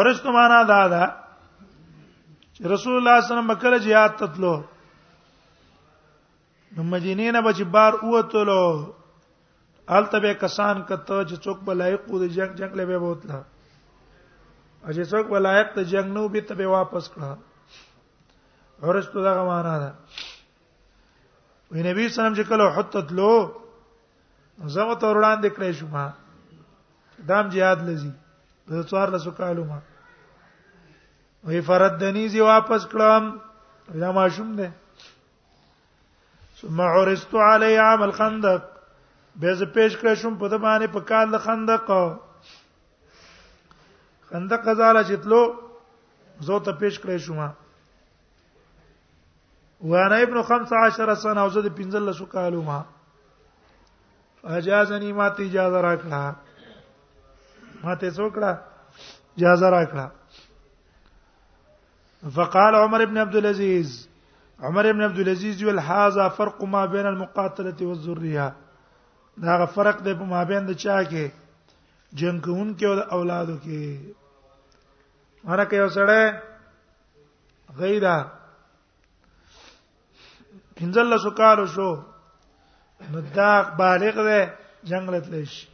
عرض 0.00 0.20
کو 0.22 0.30
معنا 0.32 0.54
دا 0.68 0.76
دا 0.92 1.04
چې 1.06 2.62
رسول 2.70 2.94
الله 2.94 2.94
صلی 2.94 2.94
الله 3.00 3.16
علیه 3.18 3.28
وسلم 3.30 3.50
کله 3.64 3.78
jihad 3.86 4.14
تتلو 4.22 4.52
نو 6.76 6.82
مدینې 6.94 7.34
نه 7.36 7.40
بچ 7.46 7.58
بار 7.76 7.92
اوتلو 8.06 8.62
الته 9.98 10.16
به 10.24 10.32
کسان 10.40 10.76
کته 10.88 11.18
چې 11.28 11.36
څوک 11.44 11.58
بلایق 11.68 12.00
د 12.22 12.24
جنگ 12.38 12.50
جنگ 12.62 12.72
له 12.80 12.86
به 12.88 12.98
بوتلا 13.04 13.38
اجه 14.86 15.04
څوک 15.12 15.26
بلایق 15.36 15.70
ته 15.78 15.84
جنگ 15.94 16.10
نو 16.18 16.26
به 16.34 16.40
ته 16.50 16.66
واپس 16.74 17.04
کړه 17.14 18.86
ورستو 18.90 19.22
دا 19.28 19.34
غوانا 19.42 19.76
ده 19.84 19.90
وی 21.76 21.82
نبی 21.90 22.08
سلام 22.18 22.34
چې 22.34 22.42
کله 22.50 22.66
حتت 22.80 23.06
لو 23.22 23.30
زمو 24.58 24.94
ته 24.94 25.06
وړاندې 25.14 25.48
کړې 25.56 25.72
شو 25.80 25.86
ما 25.96 26.06
دام 27.32 27.44
jihad 27.56 27.80
لذي 27.92 28.10
د 28.70 28.82
څوار 28.90 29.08
لسو 29.14 29.30
کالو 29.40 29.64
ما 29.64 29.78
وی 31.46 31.60
فردنی 31.60 32.28
زی 32.32 32.40
واپس 32.40 32.86
کړم 32.92 33.24
دا 34.00 34.10
ماشوم 34.18 34.54
دی 34.58 34.68
ثم 36.60 36.80
عرست 36.80 37.34
علی 37.48 37.76
عام 37.86 38.02
الخندق 38.02 38.62
به 39.40 39.54
زه 39.60 39.66
پیش 39.74 39.92
کړ 40.00 40.14
شم 40.20 40.34
په 40.40 40.48
د 40.52 40.54
باندې 40.64 40.86
په 40.94 41.00
کال 41.10 41.26
د 41.32 41.36
خندق 41.46 41.90
خندق 44.30 44.60
غزاله 44.68 45.02
چتلو 45.10 45.42
زه 46.48 46.58
ته 46.64 46.72
پیش 46.84 46.98
کړی 47.04 47.18
شوم 47.18 47.50
وانا 49.90 50.16
ابن 50.24 50.40
15 50.48 51.14
سنه 51.24 51.40
او 51.40 51.48
زه 51.56 51.60
د 51.68 51.76
15 51.82 52.24
کالو 52.36 52.62
ما 52.70 52.80
فاجازنی 54.42 55.12
ما 55.12 55.28
ته 55.36 55.42
اجازه 55.42 55.78
راکړه 55.88 56.24
ماته 57.86 58.08
څوکړه 58.18 58.50
اجازه 59.36 59.68
راکړه 59.76 60.06
فقال 62.36 62.74
عمر 62.82 63.00
ابن 63.06 63.16
عبد 63.24 63.34
العزيز 63.40 63.90
عمر 64.68 64.84
ابن 64.92 65.00
عبد 65.08 65.18
العزيز 65.24 65.56
ويل 65.64 65.78
هاذا 65.78 66.28
فرق 66.40 66.58
ما 66.76 66.82
بين 66.94 67.06
المقاتله 67.12 67.78
والذريه 67.88 68.46
دا 69.44 69.64
فرق 69.76 69.98
دی 70.04 70.12
په 70.18 70.24
مابین 70.32 70.62
د 70.66 70.72
چا 70.84 70.98
کې 71.10 71.24
جنگون 72.20 72.68
کې 72.80 72.84
او 72.90 72.94
اولادو 73.20 73.56
کې 73.64 73.82
هر 75.52 75.60
کې 75.70 75.78
وسړه 75.86 76.22
غیره 77.78 78.16
پنځل 80.80 81.18
سو 81.24 81.30
کال 81.40 81.58
شو 81.74 81.88
نو 83.14 83.18
دا 83.38 83.50
بالغ 83.80 84.16
دی 84.28 84.40
جنگ 84.90 85.06
لته 85.14 85.44
شي 85.54 85.66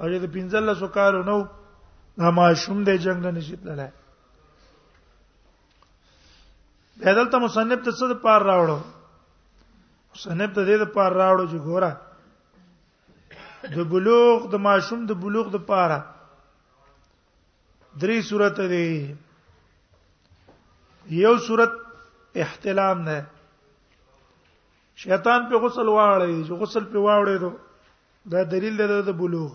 او 0.00 0.06
د 0.08 0.14
15 0.34 0.86
کالو 0.96 1.20
نو 1.28 1.36
ما 2.34 2.46
شوم 2.64 2.78
د 2.88 2.90
جنگ 3.06 3.18
نه 3.24 3.30
نشي 3.38 3.56
تللای 3.62 3.90
بدلته 7.02 7.36
مصنف 7.46 7.80
ته 7.86 7.90
څه 7.98 8.04
د 8.12 8.14
پار 8.26 8.40
راوړو 8.50 8.78
مصنف 10.12 10.50
ته 10.58 10.62
دې 10.68 10.76
د 10.82 10.84
پار 10.98 11.10
راوړو 11.22 11.44
چې 11.50 11.58
ګوره 11.70 11.92
د 13.74 13.76
بلوغ 13.94 14.36
د 14.54 14.56
ماشوم 14.70 15.00
د 15.06 15.12
بلوغ 15.24 15.46
د 15.56 15.58
پاره 15.70 16.00
درې 18.00 18.18
صورت 18.30 18.56
دي 18.74 18.86
یو 21.22 21.34
صورت 21.46 21.72
احتلام 22.46 22.98
نه 23.08 23.18
شیطان 25.06 25.40
په 25.52 25.56
غسل 25.62 25.88
واړی 25.96 26.34
چې 26.46 26.52
غسل 26.62 26.84
په 26.92 26.98
واړی 27.06 27.36
دو 27.46 27.50
دا 28.34 28.40
دلیل 28.52 28.74
دی 28.82 28.98
د 29.10 29.12
بلوغ 29.22 29.50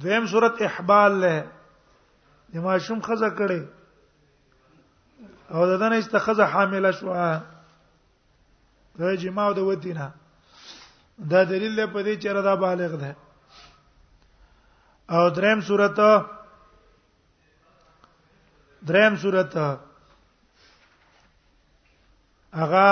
دویم 0.00 0.26
صورت 0.26 0.62
احبال 0.62 1.12
له 1.20 1.34
د 2.52 2.54
ماشوم 2.66 3.00
خزه 3.06 3.30
کړي 3.38 3.62
او 5.54 5.60
د 5.70 5.72
دنه 5.82 5.96
استخزه 5.98 6.44
حامله 6.52 6.90
شو 6.98 7.12
دا 8.98 9.08
جما 9.22 9.42
او 9.46 9.52
د 9.52 9.58
ودینا 9.68 10.08
دا 11.30 11.40
دلیل 11.52 11.72
له 11.80 11.86
پدې 11.94 12.14
چې 12.22 12.28
را 12.36 12.42
دا 12.48 12.54
بالغ 12.56 12.90
ده 13.02 13.16
او 15.10 15.30
دریم 15.30 15.60
صورت 15.60 15.98
دریم 18.88 19.16
صورت 19.16 19.56
هغه 22.60 22.88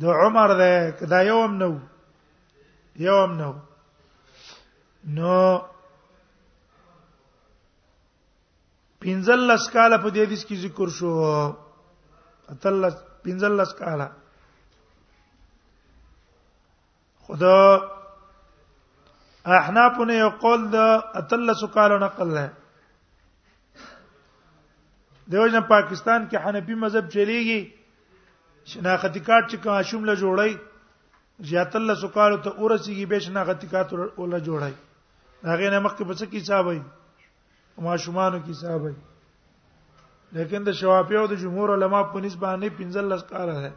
د 0.00 0.04
عمر 0.20 0.48
ده 0.60 0.90
دا 1.14 1.20
یوم 1.22 1.54
نو 1.62 1.70
یوم 2.96 3.30
نو 3.40 3.60
نو 5.04 5.58
پنځل 9.00 9.38
لس 9.50 9.68
کال 9.72 9.90
په 10.02 10.10
دې 10.10 10.24
حدیث 10.26 10.44
کې 10.44 10.56
ذکر 10.62 10.88
شو 10.98 11.12
اتل 12.54 12.88
پنځل 13.22 13.52
لس 13.60 13.74
کال 13.78 14.00
خدا 17.26 17.56
احناف 19.58 19.98
نه 20.08 20.14
یو 20.14 20.28
قول 20.40 20.64
د 20.70 20.76
اتل 21.20 21.40
لس 21.50 21.64
کال 21.74 21.98
نقل 22.00 22.28
ده 22.34 22.48
دیوژن 25.30 25.60
پاکستان 25.68 26.26
کې 26.30 26.36
حنفي 26.44 26.74
مذهب 26.82 27.08
چلیږي 27.12 27.60
شناختی 28.74 29.20
کارت 29.26 29.46
چې 29.50 29.56
کوم 29.56 29.82
شمله 29.90 30.14
جوړي 30.20 30.58
زیاتل 31.50 31.82
لس 31.90 32.04
کال 32.14 32.36
ته 32.42 32.50
اورسیږي 32.50 33.06
به 33.10 33.18
شناختی 33.26 33.66
کارت 33.72 33.92
ولا 34.18 34.38
جوړي 34.38 34.72
هغه 35.44 35.70
نه 35.70 35.78
مخکې 35.78 36.04
په 36.04 36.14
څه 36.14 36.26
کې 36.26 36.40
حساب 36.40 36.66
وي 36.66 36.82
ماشومانو 37.78 38.38
کې 38.40 38.50
حساب 38.50 38.82
وي 38.82 38.92
لیکن 40.32 40.64
د 40.64 40.72
شوافی 40.72 41.16
او 41.16 41.26
د 41.26 41.34
جمهور 41.36 41.72
علما 41.74 42.02
په 42.02 42.20
نسبت 42.20 42.40
باندې 42.40 42.70
15 42.82 43.22
کال 43.30 43.48
ده 43.50 43.72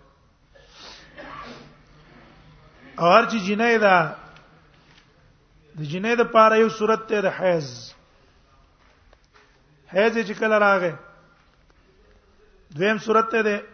او 2.99 3.07
هر 3.11 3.25
چې 3.25 3.37
جنې 3.45 3.77
ده 3.77 4.15
د 5.77 5.81
جنې 5.91 6.15
د 6.17 6.21
پاره 6.33 6.55
یو 6.59 6.69
صورت 6.69 7.07
ته 7.09 7.21
د 7.21 7.27
حیز 7.37 7.69
حیز 9.93 10.17
چې 10.17 10.33
کله 10.39 10.57
راغې 10.65 10.93
دویم 12.73 12.97
صورت 12.97 13.29
ته 13.31 13.41
ده 13.41 13.65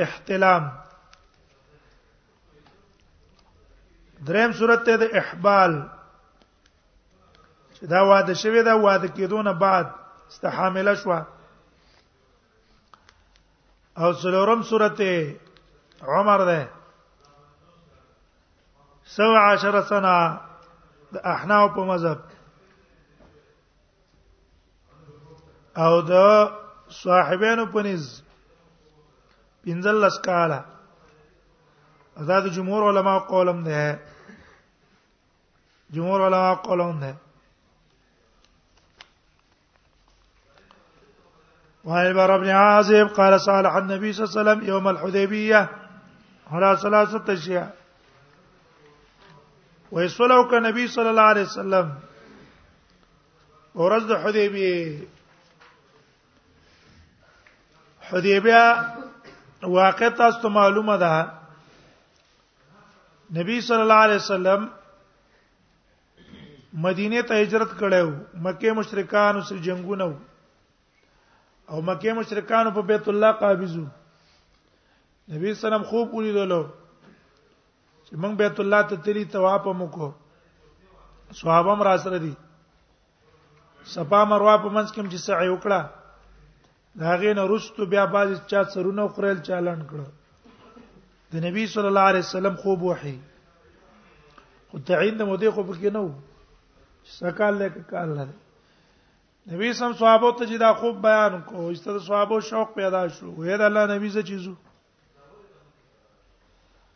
احتلام 0.00 0.68
دریم 4.28 4.52
صورت 4.52 4.84
ته 4.84 4.96
ده 4.96 5.06
احبال 5.18 5.72
چې 7.78 7.86
دا 7.86 8.00
واده 8.10 8.34
شوی 8.34 8.62
دا 8.62 8.74
واده 8.82 9.08
کېدون 9.08 9.52
بعد 9.58 9.86
استحامله 10.28 10.94
شو 10.94 11.10
او 14.00 14.12
سلورم 14.22 14.62
سورته 14.62 15.40
عمر 16.02 16.40
ده 16.44 16.70
سو 19.16 19.28
عشر 19.42 19.82
سنه 19.90 20.14
د 21.12 21.16
احناف 21.34 21.70
په 21.74 21.84
مذهب 21.92 22.18
او 25.86 26.00
د 26.08 26.12
صاحبانو 27.02 27.66
په 27.76 27.80
نس 27.86 28.10
پنځل 29.64 30.04
اسکاله 30.10 30.58
آزاد 32.26 32.44
جمهور 32.58 32.82
علما 32.90 33.18
قولم 33.32 33.64
ده 33.64 34.00
جمهور 35.90 36.22
علما 36.26 36.54
قولم 36.68 37.00
ده 37.06 37.14
وهيبر 41.88 42.36
بن 42.38 42.48
عازب 42.50 43.08
قال 43.16 43.40
صالح 43.40 43.74
النبي 43.78 44.12
صلى 44.12 44.24
الله 44.24 44.38
عليه 44.40 44.40
وسلم 44.50 44.68
يوم 44.68 44.88
الحديبية 44.88 45.68
على 46.50 46.76
ثلاثة 46.82 47.32
أشياء 47.34 47.76
ويصلوا 49.92 50.50
كنبي 50.50 50.88
صلى 50.88 51.10
الله 51.10 51.22
عليه 51.32 51.42
وسلم 51.50 51.92
ورز 53.74 54.10
حدیبیه 54.10 54.84
حدیبیه 58.10 58.62
واقع 59.78 60.08
تاسو 60.08 60.40
ته 60.42 60.48
معلومه 60.48 60.96
ده 60.96 61.12
نبی 63.40 63.60
صلی 63.60 63.82
الله 63.82 64.02
علیه 64.06 64.16
وسلم 64.24 64.68
مدینه 66.86 67.22
ته 67.22 67.34
هجرت 67.42 67.72
کړو 67.80 68.10
مکه 68.46 68.72
مشرکان 68.80 69.40
سره 69.42 69.58
جنگونه 69.68 70.04
وو 70.04 70.18
او 71.70 71.80
مکه 71.86 72.12
مشرکانو 72.18 72.70
په 72.76 72.82
بیت 72.90 73.08
الله 73.12 73.30
قابضو 73.42 73.84
نبی 75.32 75.52
سلام 75.62 75.82
خوب 75.90 76.14
ولیدلو 76.14 76.60
چې 78.06 78.12
موږ 78.22 78.32
بیت 78.42 78.60
الله 78.64 78.80
ته 78.92 78.96
تیری 79.08 79.24
تواب 79.34 79.64
موکو 79.80 80.08
صحابه 81.40 81.70
هم 81.74 81.82
را 81.88 81.92
سره 82.06 82.18
دي 82.24 82.32
صفا 83.96 84.20
مروه 84.32 84.56
په 84.62 84.68
منځ 84.76 84.88
کې 84.94 85.02
چې 85.12 85.18
سعی 85.26 85.48
وکړه 85.50 85.80
دا 87.02 87.10
غینه 87.24 87.44
رستو 87.52 87.82
بیا 87.94 88.04
باز 88.16 88.28
چا 88.52 88.60
سرونه 88.76 89.02
خړل 89.14 89.38
چالان 89.50 89.80
کړ 89.90 90.00
د 91.32 91.48
نبی 91.48 91.64
صلی 91.76 91.88
الله 91.94 92.06
علیه 92.12 92.24
وسلم 92.28 92.54
خوب 92.66 92.78
وحی 92.88 93.16
خو 94.70 94.76
تعین 94.88 95.14
د 95.16 95.22
مودې 95.28 95.50
خو 95.54 95.62
پکې 95.68 95.88
نه 95.94 96.00
وو 96.04 96.12
سکال 97.18 97.52
له 97.62 97.68
کال 97.94 98.10
نه 98.18 98.26
نبی 99.52 99.72
سم 99.72 99.92
صحابه 99.98 100.30
ته 100.38 100.46
چې 100.46 100.56
دا 100.62 100.72
خوب 100.78 100.96
بیان 101.04 101.40
کو 101.50 101.68
ایسته 101.68 101.98
صحابه 102.08 102.40
شوق 102.48 102.72
پیدا 102.74 103.06
شو 103.18 103.26
وې 103.36 103.56
د 103.62 103.62
الله 103.68 103.86
نبی 103.96 104.10
څه 104.12 104.22
چیزو 104.28 104.52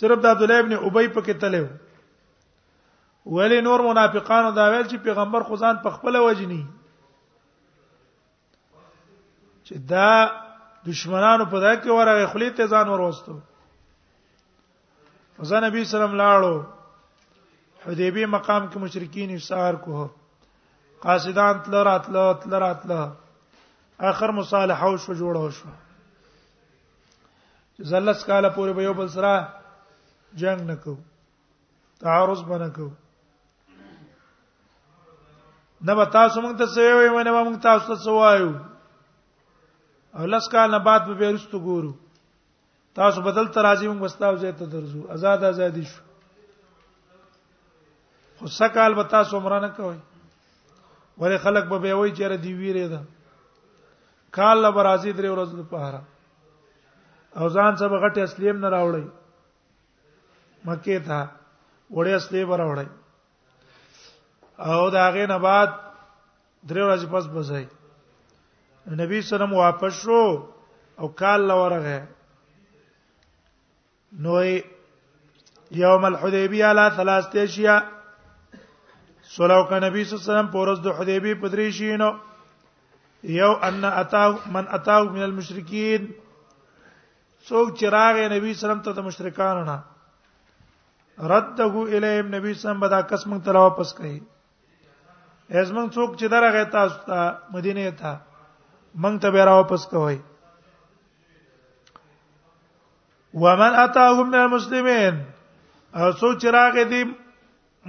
صرف 0.00 0.18
د 0.24 0.34
عبد 0.36 0.42
الله 0.42 0.58
ابن 0.66 0.72
ابي 0.82 1.08
پکې 1.08 1.40
تلو 1.44 1.66
ولی 3.30 3.60
نور 3.60 3.80
منافقانو 3.86 4.50
دا 4.56 4.68
ویل 4.70 4.86
چې 4.88 4.96
پیغمبر 5.04 5.40
خدان 5.48 5.74
په 5.82 5.90
خپل 5.96 6.14
وجني 6.16 6.62
چې 9.64 9.72
دا 9.92 10.10
دشمنانو 10.88 11.44
په 11.54 11.58
دای 11.64 11.76
کې 11.80 11.90
ورغه 11.98 12.26
خلی 12.34 12.50
ته 12.60 12.66
ځان 12.74 12.86
وروستو 12.92 13.34
ځان 15.50 15.62
نبی 15.64 15.80
سلام 15.90 16.14
لاړو 16.20 16.54
حدیبی 17.86 18.24
مقام 18.34 18.62
کې 18.70 18.76
مشرکین 18.84 19.28
اشعار 19.34 19.74
کوه 19.82 20.06
قاصدان 21.02 21.56
تل 21.66 21.74
راتل 21.88 22.16
تل 22.44 22.52
راتل 22.64 22.92
اخر 24.12 24.28
مصالحه 24.38 24.84
او 24.86 24.94
شو 25.02 25.12
جوړه 25.18 25.42
شو 25.58 25.68
زلس 27.92 28.18
کاله 28.30 28.48
پورې 28.56 28.72
به 28.80 28.86
یو 28.88 28.94
بل 29.02 29.08
سره 29.18 29.34
جنگ 30.44 30.58
نکوه 30.70 30.96
تعارض 32.06 32.42
بنکوه 32.54 32.90
نه 35.84 35.94
به 35.94 36.04
تاسو 36.14 36.40
مونږ 36.42 36.58
ته 36.58 36.66
څه 36.74 36.80
وایو 36.94 37.12
مې 37.14 37.22
نه 37.24 37.32
به 37.32 37.42
مونږ 37.46 37.56
تاسو 37.66 37.82
ته 37.88 37.96
څه 38.04 38.10
وایو 38.20 38.50
او 40.18 40.26
لاس 40.34 40.48
کال 40.54 40.70
نه 40.70 40.78
بعد 40.88 41.02
به 41.08 41.16
ورستو 41.28 41.58
ګورو 41.66 41.92
تاسو 43.00 43.20
بدل 43.28 43.46
تر 43.56 43.62
راځي 43.68 43.86
مونږ 43.88 44.00
بستاو 44.02 44.36
ځای 44.42 44.52
ته 44.52 44.64
درځو 44.74 45.06
آزاد 45.18 45.44
آزادي 45.50 45.84
شو 45.92 46.02
خو 48.40 48.46
سکال 48.58 48.94
به 48.98 49.02
تاسو 49.14 49.36
عمره 49.38 49.60
نه 49.66 49.70
کوي 49.78 49.94
ولې 51.20 51.36
خلک 51.46 51.64
به 51.72 51.78
به 51.86 51.94
وایي 52.00 52.12
چې 52.14 52.22
را 52.34 52.42
دی 52.42 52.54
ویره 52.58 52.88
ده 52.94 53.00
کال 54.38 54.56
له 54.58 54.70
برازي 54.76 55.12
درې 55.12 55.30
ورځې 55.34 55.70
په 55.70 55.76
هارا 55.76 56.02
او 57.38 57.48
ځان 57.54 57.76
سبا 57.82 57.96
غټه 58.06 58.20
اسلیم 58.28 58.58
نه 58.64 58.68
راوړی 58.70 59.06
مکه 60.70 61.00
ته 61.10 61.20
وړې 61.90 62.12
اسلیم 62.20 62.52
راوړی 62.52 62.86
او 64.58 64.90
دا 64.90 65.10
غې 65.14 65.26
نه 65.30 65.38
بعد 65.38 65.68
درې 66.70 66.82
ورځې 66.84 67.06
پس 67.12 67.26
بځای 67.32 67.66
نبی 69.00 69.20
سلام 69.22 69.52
واپس 69.54 69.92
شو 70.02 70.22
او 71.00 71.08
کال 71.20 71.40
لورغه 71.50 71.98
نوې 74.22 74.62
یوم 75.80 76.04
الحدیبیه 76.08 76.72
لا 76.78 76.86
ثلاثه 76.96 77.40
اشیاء 77.42 77.80
سلو 79.36 79.58
ک 79.68 79.72
نبی 79.72 80.04
صلی 80.04 80.14
الله 80.14 80.22
علیه 80.22 80.30
وسلم 80.32 80.46
پورز 80.52 80.78
د 80.84 80.88
حدیبی 80.98 81.34
پدری 81.40 81.70
شینو 81.78 82.08
یو 83.34 83.50
ان 83.68 83.84
اتا 83.84 84.24
من 84.54 84.68
اتا 84.78 84.96
من 85.02 85.22
المشرکین 85.26 86.06
څوک 87.48 87.74
چراغ 87.80 88.16
نبی 88.32 88.54
سلام 88.64 88.80
ته 88.88 88.92
د 88.98 89.06
مشرکانو 89.10 89.62
نه 89.70 89.78
رده 91.34 91.64
الیهم 91.84 92.34
نبی 92.34 92.54
سلام 92.64 92.80
بدا 92.86 93.00
قسم 93.12 93.38
تلاوه 93.38 93.76
پس 93.78 93.94
کړي 94.00 94.18
ازمن 95.56 95.90
څوک 95.94 96.10
چې 96.18 96.26
درغه 96.28 96.64
تاسو 96.72 96.96
ته 97.10 97.40
مدینه 97.54 97.90
ته 97.98 98.20
مونږ 99.00 99.20
ته 99.22 99.30
به 99.36 99.44
را 99.48 99.54
واپس 99.58 99.86
کوي 99.92 100.18
ومن 103.44 103.74
اتاهم 103.84 104.30
من 104.32 104.38
المسلمين 104.42 105.14
او 105.94 106.12
سوچ 106.24 106.44
راغې 106.44 106.84
دي 106.92 107.02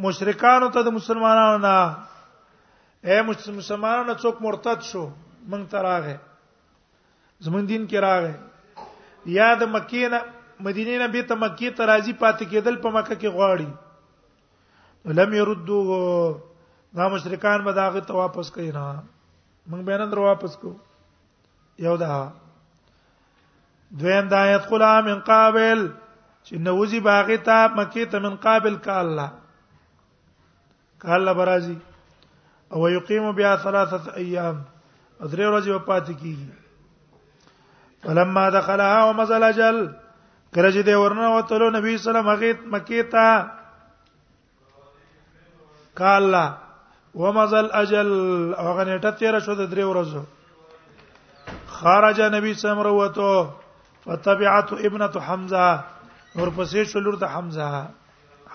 مشرکانو 0.05 0.69
ته 0.77 0.81
د 0.87 0.97
مسلمانانو 1.01 1.57
نه 1.57 1.95
اے 3.09 3.21
مسلمانانو 3.27 4.13
څوک 4.25 4.41
مرتد 4.47 4.81
شو 4.91 5.05
مونږ 5.49 5.69
ته 5.75 5.85
راغې 5.89 6.17
زمون 7.47 7.67
دین 7.73 7.87
کې 7.87 7.97
راغې 8.09 8.33
یا 9.39 9.53
د 9.59 9.73
مکې 9.77 10.15
نه 10.15 10.65
مدینې 10.65 11.03
نه 11.03 11.07
به 11.07 11.21
ته 11.27 11.35
مکې 11.35 11.69
ته 11.77 11.83
راځي 11.93 12.13
پاتې 12.19 12.45
کېدل 12.51 12.75
په 12.83 12.89
مکه 12.99 13.15
کې 13.15 13.27
غواړي 13.27 13.69
لم 15.19 15.33
يردوه 15.33 16.48
دا 16.95 17.09
مشرکان 17.09 17.63
به 17.63 17.73
داغه 17.73 18.01
ته 18.01 18.13
واپس 18.13 18.51
کوي 18.51 18.71
نه 18.71 19.03
موږ 19.69 19.81
به 19.85 19.97
نن 19.97 20.11
واپس 20.17 20.55
کو 20.57 20.73
یو 21.79 21.97
دا 21.97 22.29
دویم 23.99 24.27
دا 24.27 24.45
يدخل 24.51 24.83
من 25.05 25.19
قابل 25.29 25.83
چې 26.45 26.55
نوځي 26.67 26.99
باغی 27.07 27.37
ته 27.49 27.67
مکی 27.77 28.05
ته 28.05 28.19
من 28.19 28.35
قابل 28.45 28.75
کاله 28.85 29.27
کاله 30.99 31.33
برازي 31.33 31.77
او 32.73 32.87
يقيم 32.89 33.31
بها 33.31 33.55
ثلاثه 33.57 34.13
ايام 34.17 34.57
درې 35.21 35.45
ورځې 35.51 35.85
پاتې 35.87 36.13
کیږي 36.21 36.49
فلما 38.05 38.49
دخلها 38.49 39.05
ومزل 39.09 39.43
اجل 39.43 39.77
کله 40.55 40.69
چې 40.71 40.81
دی 40.89 40.93
ورنه 40.93 41.29
وتلو 41.37 41.69
نبی 41.77 41.97
صلی 41.97 42.17
الله 42.17 42.31
علیه 42.33 42.51
وسلم 42.55 42.75
مکی 42.75 43.03
ته 43.03 43.51
کاله 46.01 46.43
ومزل 47.15 47.67
اجل 47.81 48.11
هغه 48.59 48.83
نیټه 48.89 49.11
تیر 49.19 49.39
شو 49.45 49.53
د 49.59 49.69
درې 49.71 49.85
ورځو 49.85 50.23
خرج 51.77 52.19
نبی 52.35 52.53
سمر 52.61 52.87
وته 52.87 53.49
فتبعت 54.05 54.73
ابنه 54.89 55.19
حمزه 55.29 55.69
اور 56.39 56.47
پسې 56.57 56.83
شو 56.91 56.99
لور 57.05 57.13
د 57.23 57.31
حمزه 57.33 57.87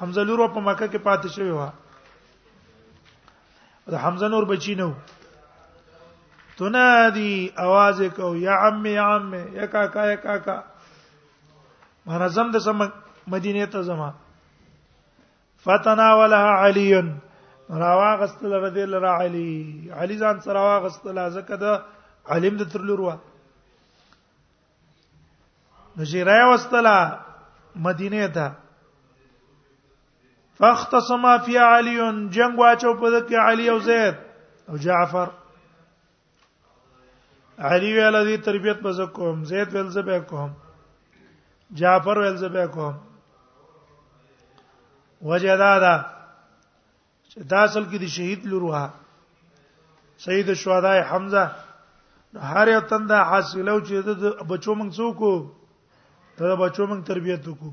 حمزه 0.00 0.22
لور 0.30 0.48
په 0.48 0.60
مکه 0.68 0.86
کې 0.86 0.98
پاتې 1.08 1.28
شوی 1.34 1.50
و 1.50 1.66
د 3.92 4.00
حمزه 4.04 4.28
نور 4.36 4.44
بچی 4.52 4.74
نو 4.74 4.90
تنادي 6.58 7.34
आवाज 7.66 8.08
کو 8.16 8.34
یا 8.46 8.54
عمي 8.66 8.90
یا 8.98 9.06
عمي 9.16 9.42
یا 9.58 9.66
کاکا 9.74 10.04
یا 10.10 10.16
کاکا 10.26 10.60
منظم 12.06 12.50
د 12.54 12.58
سم 12.66 12.86
مدینه 13.34 13.66
ته 13.76 13.82
زما 13.90 14.10
فتناولها 15.66 16.54
علي 16.64 16.88
راواغستل 17.74 18.52
رضی 18.62 18.82
الله 18.82 19.08
علی 19.08 19.90
علی 20.00 20.16
ځان 20.18 20.36
سره 20.44 20.60
واغستل 20.66 21.16
ځکه 21.36 21.56
دا 21.62 21.72
علم 22.34 22.54
د 22.56 22.62
ترلوروا 22.72 23.14
نجیرای 25.98 26.42
واستلا 26.50 26.98
مدینه 27.86 28.28
ته 28.38 28.46
فاختصما 30.58 31.36
فی 31.46 31.56
علی 31.58 31.96
جنگ 32.36 32.58
واچو 32.58 32.94
په 33.02 33.06
دک 33.18 33.32
علی 33.46 33.68
او 33.68 33.78
زید 33.88 34.14
او 34.68 34.76
جعفر 34.86 35.28
علی 37.68 37.90
ویل 37.92 38.24
دي 38.24 38.36
تربيت 38.42 38.78
به 38.82 38.92
زکوم 38.92 39.44
زید 39.44 39.74
ویل 39.74 39.88
زبه 39.96 40.20
کوم 40.30 40.50
جعفر 41.80 42.18
ویل 42.18 42.36
زبه 42.36 42.66
کوم 42.66 42.94
وجدادا 45.22 45.96
چې 47.34 47.42
دا 47.52 47.60
اصل 47.66 47.84
کې 47.90 47.98
د 48.02 48.06
شهید 48.16 48.40
لروه 48.50 48.80
سید 50.24 50.48
شهدا 50.62 50.90
حمزه 51.12 51.44
هر 52.50 52.66
یو 52.74 52.82
تند 52.92 53.10
حاصلو 53.30 53.74
چې 53.86 53.94
د 54.08 54.10
بچو 54.52 54.72
موږ 54.78 54.90
څوک 54.98 55.20
ته 56.36 56.42
د 56.52 56.60
بچو 56.60 56.84
موږ 56.90 57.00
تربيت 57.08 57.42
وکړو 57.48 57.70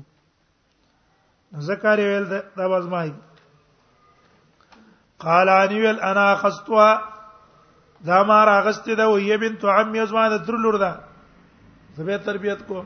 زکاری 1.68 2.04
ویل 2.08 2.26
دا 2.56 2.66
بازمای 2.74 3.10
قال 5.24 5.48
انی 5.60 5.78
ویل 5.84 5.98
انا 6.10 6.26
خستوا 6.42 6.88
دا 8.08 8.18
ما 8.30 8.40
راغست 8.52 8.84
ده 9.00 9.06
وې 9.12 9.36
بنت 9.46 9.62
عمي 9.76 10.06
زما 10.14 10.28
د 10.36 10.44
ترلور 10.48 10.76
ده 10.86 10.92
زه 11.96 12.04
به 12.10 12.16
تربيت 12.28 12.60
کو 12.68 12.84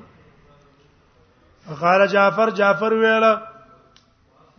فقال 1.66 2.06
جعفر 2.16 2.50
جعفر 2.60 2.92
ویل 3.02 3.24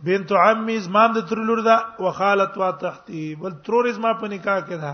بنت 0.04 0.32
عمي 0.40 0.78
زمان 0.80 1.12
د 1.12 1.20
ترلور 1.28 1.60
ده 1.66 1.86
وخالت 2.06 2.52
وا 2.58 2.70
تحتي 2.80 3.24
بل 3.38 3.52
ترور 3.66 3.84
زما 3.94 4.12
په 4.18 4.26
نکاح 4.32 4.58
کې 4.66 4.76
ده 4.82 4.92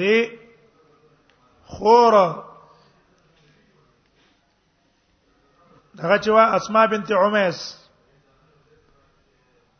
دې 0.00 0.18
خور 1.74 2.12
دغه 5.98 6.18
چې 6.24 6.30
وا 6.36 6.44
اسماء 6.58 6.86
بنت 6.92 7.08
عمیس 7.20 7.58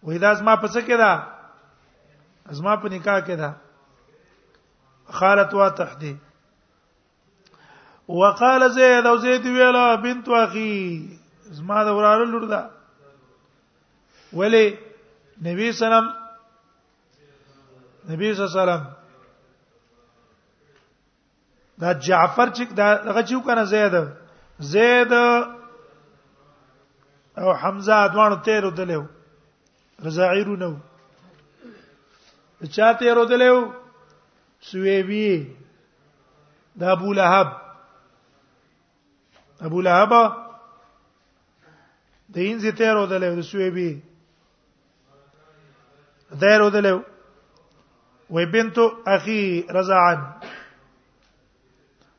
وې 0.04 0.16
دا 0.24 0.30
زما 0.40 0.54
په 0.62 0.66
څه 0.72 0.80
کې 0.88 0.96
ده 1.02 1.12
زما 2.60 2.72
په 2.82 2.86
نکاح 2.94 3.18
کې 3.26 3.34
ده 3.44 3.50
خالت 5.20 5.50
وا 5.60 5.68
تحتي 5.82 6.14
وقال 8.22 8.62
زيد 8.72 9.04
او 9.06 9.16
زيد 9.26 9.44
ویلا 9.46 9.86
بنت 10.08 10.26
اخي 10.40 10.76
زما 11.60 11.78
د 11.84 11.86
وراره 12.00 12.24
لور 12.32 12.46
ده 12.54 12.62
ولی 14.32 14.76
نبی 15.44 15.72
سلام 15.72 16.04
نبی 18.10 18.34
سلام 18.34 18.86
دا 21.80 21.92
جعفر 21.92 22.50
چې 22.50 22.62
دا 22.78 22.88
هغه 22.88 23.22
چې 23.22 23.34
وکنه 23.34 23.64
زید 23.64 23.92
زید 24.70 25.12
او 25.12 25.44
حمزه 27.52 27.94
ادوانو 28.06 28.36
تیرو 28.48 28.70
دلیو 28.80 29.04
رضاعیرو 30.06 30.54
نو 30.62 30.72
چا 32.72 32.86
تیرو 33.02 33.24
دلیو 33.32 33.58
سویبی 34.70 35.28
دا 36.80 36.86
ابو 36.92 37.10
لهب 37.20 37.48
ابو 39.70 39.78
لهب 39.88 40.12
د 42.34 42.38
انځ 42.38 42.66
تیرو 42.82 43.02
دلیو 43.14 43.34
د 43.40 43.42
سویبی 43.52 43.90
دیر 46.30 46.60
ودلو 46.60 47.00
وی 48.30 48.44
بنت 48.46 48.78
اخي 49.06 49.66
رضاعن 49.70 50.22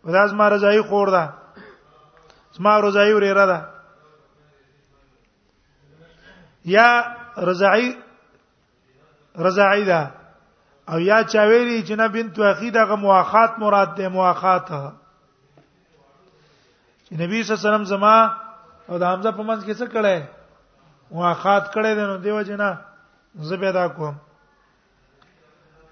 ودا 0.04 0.28
زما 0.28 0.48
رضای 0.50 0.82
خور 0.82 1.10
ده 1.10 1.30
زما 2.52 2.80
رضای 2.80 3.14
وريره 3.14 3.46
ده 3.46 3.66
یا 6.66 7.06
رضای 7.38 7.96
رضای 9.36 9.86
ده 9.86 10.12
او 10.88 11.00
یا 11.00 11.24
چاویلی 11.24 11.84
چې 11.88 11.92
نه 11.92 12.08
بنت 12.08 12.40
اخي 12.40 12.72
دغه 12.72 12.96
مواخات 12.96 13.60
مراد 13.60 13.96
ده 13.96 14.08
مواخات 14.10 14.68
چې 17.06 17.14
نبی 17.20 17.44
صلی 17.44 17.52
الله 17.56 17.76
علیه 17.76 17.84
وسلم 17.84 17.84
زما 17.84 18.26
او 18.90 18.98
د 18.98 19.04
حمزه 19.04 19.32
په 19.32 19.44
منځ 19.44 19.64
کې 19.66 19.74
څه 19.76 19.88
کړي 19.88 20.24
مواخات 21.12 21.72
کړي 21.74 21.96
دي 21.96 22.02
نو 22.02 22.18
دیو 22.18 22.42
جنا 22.42 22.89
زه 23.36 23.58
به 23.58 23.72
دا 23.72 23.90
کوم 23.90 24.16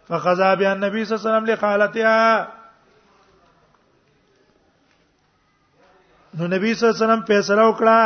فقضا 0.08 0.56
بیا 0.56 0.72
النبي 0.72 1.06
صلی 1.06 1.18
الله 1.18 1.30
علیه 1.38 1.54
وسلم 1.56 1.70
لقالتها 1.70 2.48
نو 6.38 6.48
نبی 6.48 6.74
صلی 6.76 6.88
الله 6.90 7.02
علیه 7.04 7.06
وسلم 7.06 7.26
فیصله 7.26 7.64
وکړه 7.70 8.00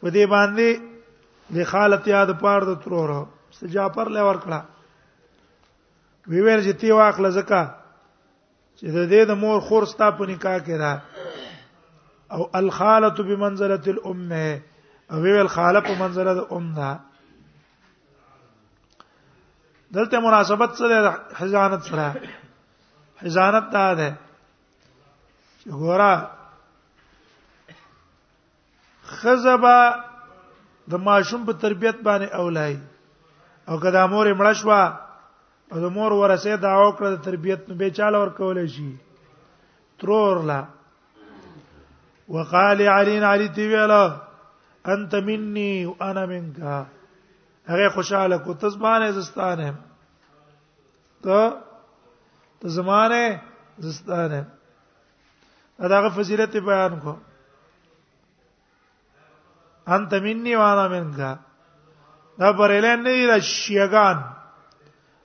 په 0.00 0.10
دې 0.10 0.24
باندې 0.30 0.68
لقالتها 1.50 2.24
د 2.24 2.32
پاره 2.32 2.64
د 2.66 2.80
ترور 2.82 3.26
سجافر 3.60 4.08
له 4.16 4.22
ورکړه 4.30 4.60
وی 6.30 6.40
ویل 6.42 6.62
چې 6.72 6.80
تی 6.80 6.90
واخله 6.92 7.30
زکه 7.30 7.74
چې 8.76 8.86
د 8.86 9.08
دې 9.10 9.24
د 9.28 9.30
مور 9.30 9.60
خور 9.60 9.84
ستا 9.84 10.10
په 10.10 10.26
نکاح 10.26 10.58
کې 10.58 10.76
ده 10.82 11.02
او 12.32 12.50
الخاله 12.54 13.08
بمنزله 13.10 13.80
الام 13.86 14.32
او 15.12 15.18
ویل 15.22 15.48
خاله 15.48 15.80
په 15.80 15.94
منزله 16.00 16.34
د 16.34 16.46
ام 16.50 16.74
ده 16.74 17.00
دلته 19.92 20.18
مناسبت 20.20 20.70
سره 20.78 20.98
حزانت 21.40 21.82
سره 21.88 22.06
حزانت 23.24 23.70
دا 23.72 23.94
ده 23.94 24.10
چې 25.62 25.68
ګورا 25.80 26.12
خزبا 29.12 29.78
د 30.90 31.04
ماشوم 31.08 31.44
په 31.48 31.52
تربيت 31.64 31.98
باندې 32.08 32.36
اولای 32.44 32.76
او 33.68 33.74
کدا 33.84 34.02
مور 34.14 34.26
مړ 34.34 34.52
شو 34.62 34.72
او 35.72 35.78
د 35.84 35.92
مور 35.98 36.12
ورسه 36.20 36.56
دا 36.56 36.72
وکړه 36.82 37.08
د 37.10 37.22
تربيت 37.28 37.60
نو 37.68 37.74
به 37.84 37.90
چاله 38.00 38.18
ور 38.24 38.30
کولې 38.38 38.66
شي 38.74 38.96
ترور 39.98 40.42
لا 40.52 40.60
وقال 42.34 42.82
علي 42.88 43.18
علي 43.24 43.48
دی 43.56 43.66
ویلا 43.74 44.02
انت 44.94 45.14
مني 45.14 45.70
وانا 45.86 46.26
منك 46.26 46.86
هغه 47.68 47.88
خوشاله 47.88 48.36
کو 48.44 48.52
تزبانه 48.54 49.10
زستانه 49.12 49.74
ته 51.24 51.50
ته 52.60 52.68
زمانه 52.68 53.40
زستانه 53.78 54.40
اداغه 55.84 56.08
فضیلت 56.16 56.56
بیان 56.56 57.00
کو 57.02 57.12
انت 59.94 60.12
مني 60.14 60.56
وانا 60.56 60.88
منك 60.88 61.38
دا 62.38 62.50
بریلین 62.58 63.00
نه 63.02 63.12
دي 63.34 63.40
شیگان 63.40 64.18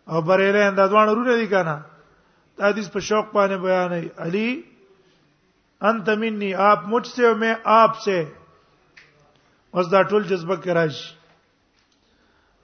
او 0.10 0.22
بریلین 0.22 0.76
دا 0.78 0.86
ځوان 0.90 1.08
ورونه 1.10 1.36
دي 1.38 1.48
کنه 1.48 1.76
دا 2.58 2.70
حدیث 2.70 2.88
په 2.94 3.00
شوق 3.00 3.26
باندې 3.34 3.58
بیان 3.66 3.92
ای 3.94 4.10
علی 4.20 4.64
انت 5.90 6.10
مني 6.10 6.54
آپ 6.56 6.80
مجھ 6.90 7.08
سے 7.08 7.26
او 7.28 7.36
میں 7.42 7.54
آپ 7.82 7.92
سے 8.06 8.18
اوس 9.76 9.86
دا 9.92 10.02
ټول 10.04 10.24
جذبه 10.30 10.56
کراش 10.56 11.17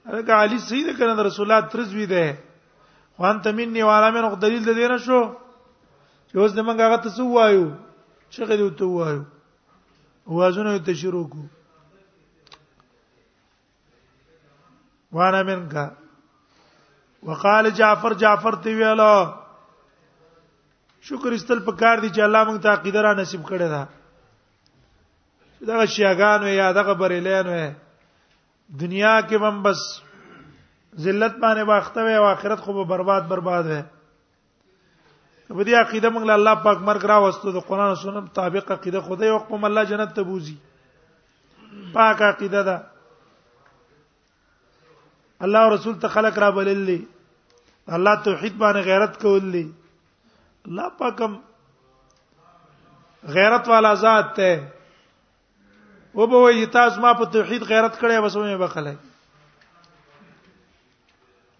هغه 0.08 0.32
علي 0.42 0.58
سید 0.68 0.86
کنه 0.98 1.14
رسول 1.26 1.44
الله 1.50 1.60
ترزوی 1.72 2.06
ده 2.12 2.24
وان 3.18 3.36
تمنی 3.44 3.82
والا 3.90 4.10
من 4.14 4.24
خو 4.30 4.36
دلیل 4.44 4.62
ده 4.66 4.72
نه 4.92 4.98
شو 5.04 5.20
چې 6.28 6.34
اوس 6.38 6.52
دمنګ 6.58 6.78
هغه 6.86 6.96
ته 7.04 7.08
سو 7.16 7.24
وایو 7.36 7.66
چې 8.32 8.40
غلی 8.48 8.68
ته 8.78 8.84
وایو 8.96 9.22
وازونه 10.38 10.78
ته 10.86 10.92
شروع 11.00 11.24
کو 11.32 11.40
وانا 15.12 15.42
منکا 15.42 15.86
وقال 17.28 17.70
جعفر 17.78 18.12
جعفر 18.22 18.52
تی 18.64 18.74
ویلا 18.74 19.12
شکر 21.08 21.32
استل 21.36 21.58
پکار 21.66 21.96
دي 22.02 22.08
چې 22.10 22.20
الله 22.20 22.44
موږ 22.44 22.58
ته 22.62 22.68
عقیده 22.72 23.02
را 23.02 23.14
نصیب 23.22 23.40
کړی 23.48 23.68
دا 23.74 23.86
دغه 25.66 25.86
شیاغان 25.94 26.46
یا 26.48 26.72
دغه 26.72 26.92
بریلین 27.00 27.46
وې 27.46 27.72
دنیا 28.68 29.18
کې 29.28 29.36
بم 29.38 29.62
بس 29.62 29.78
ذلت 31.04 31.34
باندې 31.40 31.62
واخته 31.68 32.04
وي 32.04 32.16
او 32.16 32.24
آخرت 32.26 32.58
خو 32.60 32.72
به 32.72 32.84
برباد 32.84 33.22
برباد 33.28 33.64
وي 33.66 33.82
په 35.48 35.64
دې 35.64 35.74
عقیده 35.80 36.10
موږ 36.10 36.24
له 36.28 36.34
الله 36.34 36.54
پاک 36.64 36.78
مرګ 36.80 37.04
را 37.04 37.16
وستو 37.18 37.52
د 37.52 37.64
قران 37.68 37.88
او 37.88 37.94
سنت 38.02 38.22
مطابق 38.28 38.70
عقیده 38.72 39.00
خدای 39.00 39.28
او 39.28 39.38
قوم 39.48 39.64
الله 39.64 39.84
جنت 39.90 40.14
ته 40.16 40.22
بوزي 40.28 40.56
پاک 41.94 42.22
عقیده 42.22 42.62
ده 42.62 42.82
الله 45.40 45.58
او 45.64 45.74
رسول 45.74 45.98
ته 45.98 46.08
خلق 46.08 46.38
را 46.38 46.50
بلللی 46.50 47.00
الله 47.98 48.14
توحید 48.24 48.58
باندې 48.58 48.78
غیرت 48.86 49.20
کولی 49.20 49.66
الله 50.66 50.88
پاکم 50.98 51.36
غیرت 53.38 53.68
والا 53.68 53.94
ذات 54.04 54.34
ته 54.36 54.72
و 56.14 56.26
به 56.26 56.40
وې 56.42 56.66
تاسو 56.74 57.00
ما 57.02 57.12
په 57.18 57.24
توحید 57.36 57.62
غیرت 57.68 57.98
کړی 58.00 58.20
بس 58.24 58.36
مې 58.36 58.58
بخلای 58.58 58.94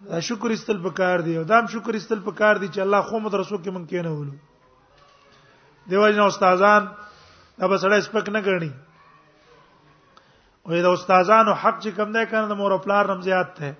دا 0.09 0.19
شکر 0.27 0.49
استل 0.55 0.77
پکار 0.83 1.19
دی 1.25 1.35
او 1.37 1.43
دام 1.49 1.65
شکر 1.73 1.93
استل 1.99 2.19
پکار 2.27 2.55
دی 2.63 2.67
چې 2.67 2.79
الله 2.85 3.01
خو 3.09 3.19
مدرسو 3.25 3.57
کې 3.57 3.67
مونږ 3.67 3.89
کې 3.89 4.03
نه 4.05 4.11
ولو 4.11 5.89
دیو 5.89 6.05
جن 6.09 6.19
استادان 6.25 6.87
دا 7.59 7.67
به 7.71 7.77
سړی 7.77 7.99
سپک 8.05 8.29
نه 8.35 8.41
ګڼي 8.43 8.69
او 10.65 10.81
دا 10.87 10.93
استادانو 10.99 11.53
حق 11.65 11.75
چې 11.81 11.89
کم 11.97 12.11
نه 12.17 12.23
کړه 12.25 12.49
د 12.53 12.61
مور 12.61 12.77
پلار 12.87 13.05
رمزيات 13.13 13.53
ته 13.55 13.75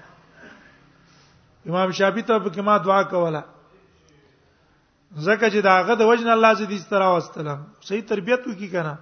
امام 1.68 1.90
شافعي 1.98 2.22
ته 2.28 2.38
په 2.44 2.50
کما 2.56 2.76
دعا 2.86 3.00
کوله 3.12 3.40
زکه 5.26 5.48
چې 5.52 5.60
داغه 5.68 5.96
د 6.00 6.08
وجن 6.10 6.30
الله 6.34 6.52
زدي 6.60 6.78
سترا 6.84 7.08
واستله 7.14 7.56
صحیح 7.88 8.04
تربيت 8.12 8.46
وکي 8.50 8.68
کنه 8.76 8.94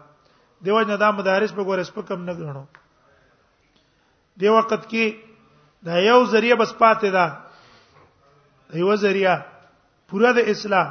دیو 0.66 0.82
جن 0.90 0.98
دا 1.04 1.10
مدارس 1.22 1.54
په 1.60 1.68
ګورس 1.72 1.94
په 1.98 2.02
کم 2.10 2.24
نه 2.30 2.34
غنو 2.42 2.66
دی 4.40 4.50
وخت 4.56 4.74
کې 4.74 5.06
دا 5.86 5.96
یو 6.10 6.20
ذریعہ 6.36 6.58
بس 6.66 6.74
پاتې 6.82 7.10
ده 7.18 8.80
یو 8.84 8.96
ذریعہ 9.06 9.36
پورا 10.10 10.32
د 10.40 10.50
اصلاح 10.56 10.88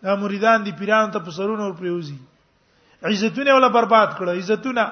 دا 0.02 0.14
مریدان 0.20 0.62
دي 0.64 0.72
پیران 0.78 1.10
ته 1.10 1.18
پسرونه 1.18 1.64
ور 1.66 1.72
پریوزي 1.78 2.18
عزتونه 3.10 3.54
ولا 3.56 3.68
برباد 3.76 4.10
کړه 4.18 4.32
عزتونه 4.42 4.84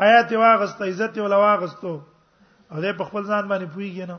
حیات 0.00 0.28
واغسته 0.42 0.82
عزت 0.90 1.14
ولا 1.22 1.36
واغستو 1.44 1.92
او 2.72 2.76
دې 2.82 2.92
په 3.00 3.04
خپل 3.10 3.22
ځان 3.30 3.44
باندې 3.54 3.74
پویږي 3.74 4.04
نه 4.12 4.18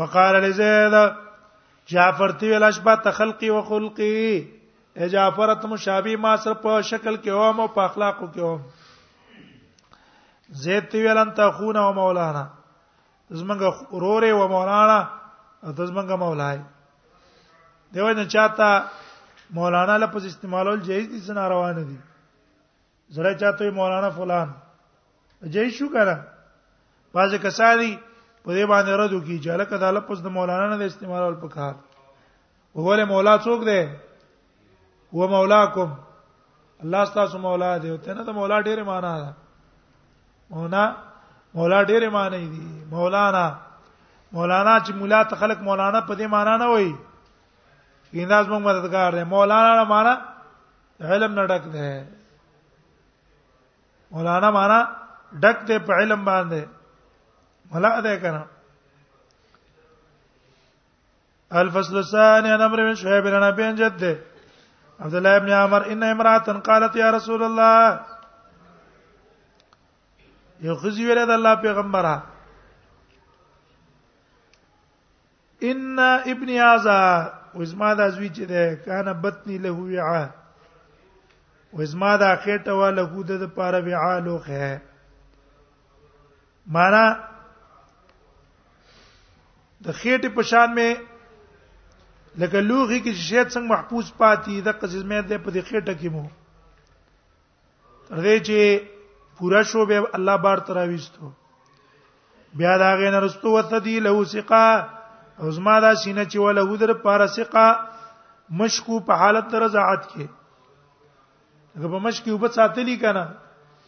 وقال 0.00 0.34
لزيد 0.44 0.94
جعفر 1.92 2.30
تی 2.40 2.46
ویل 2.50 2.62
اشبا 2.70 2.94
تخلقي 3.08 3.48
وخلقي 3.56 4.12
اے 4.98 5.08
جعفر 5.18 5.48
ته 5.60 5.66
مشابه 5.74 6.14
ما 6.24 6.32
سره 6.46 6.54
په 6.66 6.72
شکل 6.94 7.14
کې 7.16 7.30
وم 7.40 7.58
او 7.60 7.68
په 7.76 7.80
اخلاقو 7.90 8.26
کې 8.32 8.42
وم 8.48 8.62
زید 10.64 10.84
تی 10.94 11.00
ویل 11.04 11.18
انت 11.26 11.38
خونه 11.60 11.80
او 11.84 11.90
مولانا 12.00 12.44
زمنګ 12.48 13.60
اورورې 13.68 14.30
او 14.40 14.44
مولانا 14.56 15.00
د 15.62 15.86
زمنګ 15.88 16.10
مولای 16.20 16.58
دیو 17.94 18.08
نه 18.14 18.24
چاته 18.24 18.82
مولانا 19.56 19.96
لپس 19.96 20.24
استعمالول 20.24 20.80
جایز 20.82 21.08
دي 21.10 21.20
سن 21.20 21.38
روان 21.38 21.76
دي 21.88 21.96
زړه 23.16 23.32
چاته 23.40 23.70
مولانا 23.70 24.10
فلان 24.18 24.48
جایز 25.52 25.72
شو 25.78 25.88
کنه 25.92 26.16
باز 27.14 27.34
کسانی 27.42 27.96
په 28.44 28.52
دې 28.54 28.64
باندې 28.70 28.92
رد 29.00 29.14
کی 29.26 29.36
چې 29.40 29.48
الکه 29.48 29.76
د 29.80 29.94
لپس 29.98 30.18
د 30.22 30.26
مولانا 30.38 30.76
نه 30.76 30.84
استعمالول 30.86 31.34
پکار 31.40 31.74
وګوره 32.74 33.04
مولا 33.12 33.36
څوک 33.48 33.64
دی 33.70 33.82
هو 35.16 35.28
مولاکم 35.32 35.90
الله 36.84 37.04
تاسو 37.18 37.38
مولا 37.42 37.76
دی 37.82 37.90
او 37.90 37.96
ته 38.06 38.14
نه 38.14 38.24
د 38.28 38.36
مولا 38.38 38.60
ډیره 38.62 38.82
معنا 38.92 39.12
ده 39.20 39.34
مونا 40.56 40.82
مولا 41.60 41.78
ډیره 41.84 42.08
معنی 42.16 42.44
دي 42.56 42.66
مولانا 42.96 43.46
مولانا 44.32 44.78
چې 44.86 44.92
مولا 44.92 45.22
ته 45.28 45.36
خلق 45.36 45.58
مولانا 45.68 46.00
په 46.08 46.14
دې 46.16 46.26
معنا 46.28 46.56
نه 46.56 46.66
وای 46.70 46.92
انداز 48.14 48.48
موږ 48.48 48.62
مددگار 48.62 49.12
دی 49.12 49.24
مولانا 49.32 49.84
معنا 49.92 50.14
علم 51.00 51.32
نه 51.38 51.46
ډک 51.52 51.64
دی 51.72 51.88
مولانا 54.16 54.50
معنا 54.58 54.78
ډک 55.40 55.58
دی 55.68 55.78
په 55.78 55.92
علم 56.02 56.24
باندې 56.24 56.64
مولا 57.72 57.90
دې 58.00 58.16
کنه 58.26 58.44
الفصل 61.64 61.96
الثاني 61.96 62.52
عن 62.52 62.62
امر 62.62 62.80
بن 62.82 62.94
شهاب 63.02 63.22
بن 63.24 63.42
ابي 63.48 63.72
جد 63.82 64.02
عبد 65.00 65.14
الله 65.14 65.38
بن 65.38 65.50
عمر 65.62 65.90
ان 65.94 66.02
امراه 66.02 66.38
قالت 66.68 66.96
يا 66.96 67.10
رسول 67.16 67.42
الله 67.42 68.00
یو 70.68 70.74
خزی 70.82 71.06
ویله 71.06 71.24
د 71.28 71.30
الله 71.30 71.54
پیغمبره 71.66 72.16
ان 75.62 75.98
ابن 75.98 76.50
عزا 76.56 77.32
وزما 77.54 77.92
دا 77.98 78.08
زوی 78.08 78.28
چې 78.28 78.44
ده 78.48 78.74
کانه 78.84 79.12
بطنی 79.12 79.58
له 79.58 79.70
ویعه 79.70 80.30
وزما 81.72 82.16
دا 82.16 82.34
خېټه 82.36 82.72
والا 82.74 83.04
کو 83.04 83.22
د 83.22 83.48
پاره 83.54 83.80
ویعه 83.84 84.20
لوخه 84.24 84.80
معنا 86.66 87.04
د 89.84 89.88
خېټې 89.92 90.28
په 90.34 90.42
شان 90.42 90.74
مې 90.74 90.96
لکه 92.36 92.60
لوغي 92.60 93.00
کې 93.00 93.12
شهید 93.14 93.48
څنګه 93.48 93.68
محفوظ 93.68 94.12
پاتې 94.18 94.60
د 94.62 94.68
قزمه 94.80 95.22
ده 95.22 95.38
په 95.38 95.50
دې 95.50 95.62
خېټه 95.62 95.94
کې 96.00 96.08
مو 96.12 96.26
تر 98.08 98.18
دې 98.18 98.36
چې 98.46 98.58
پورا 99.38 99.62
شو 99.62 99.86
به 99.86 100.06
الله 100.16 100.36
بار 100.36 100.58
تراويستو 100.68 101.32
بیا 102.60 102.76
دا 102.78 102.90
غې 102.98 103.10
نه 103.16 103.20
رستو 103.26 103.48
وتدی 103.56 104.00
له 104.00 104.24
ثقه 104.24 104.92
او 105.38 105.50
زما 105.50 105.80
دا 105.80 105.94
سینه 105.94 106.24
چې 106.24 106.36
ولا 106.38 106.62
ودر 106.72 106.92
پارسقه 106.92 107.76
مشکو 108.60 109.00
په 109.08 109.12
حالت 109.22 109.54
رضاعت 109.64 110.06
کې 110.10 110.26
هغه 111.78 111.90
په 111.94 111.98
مشکی 112.06 112.30
وب 112.30 112.46
ساتلی 112.58 112.96
کنه 113.02 113.24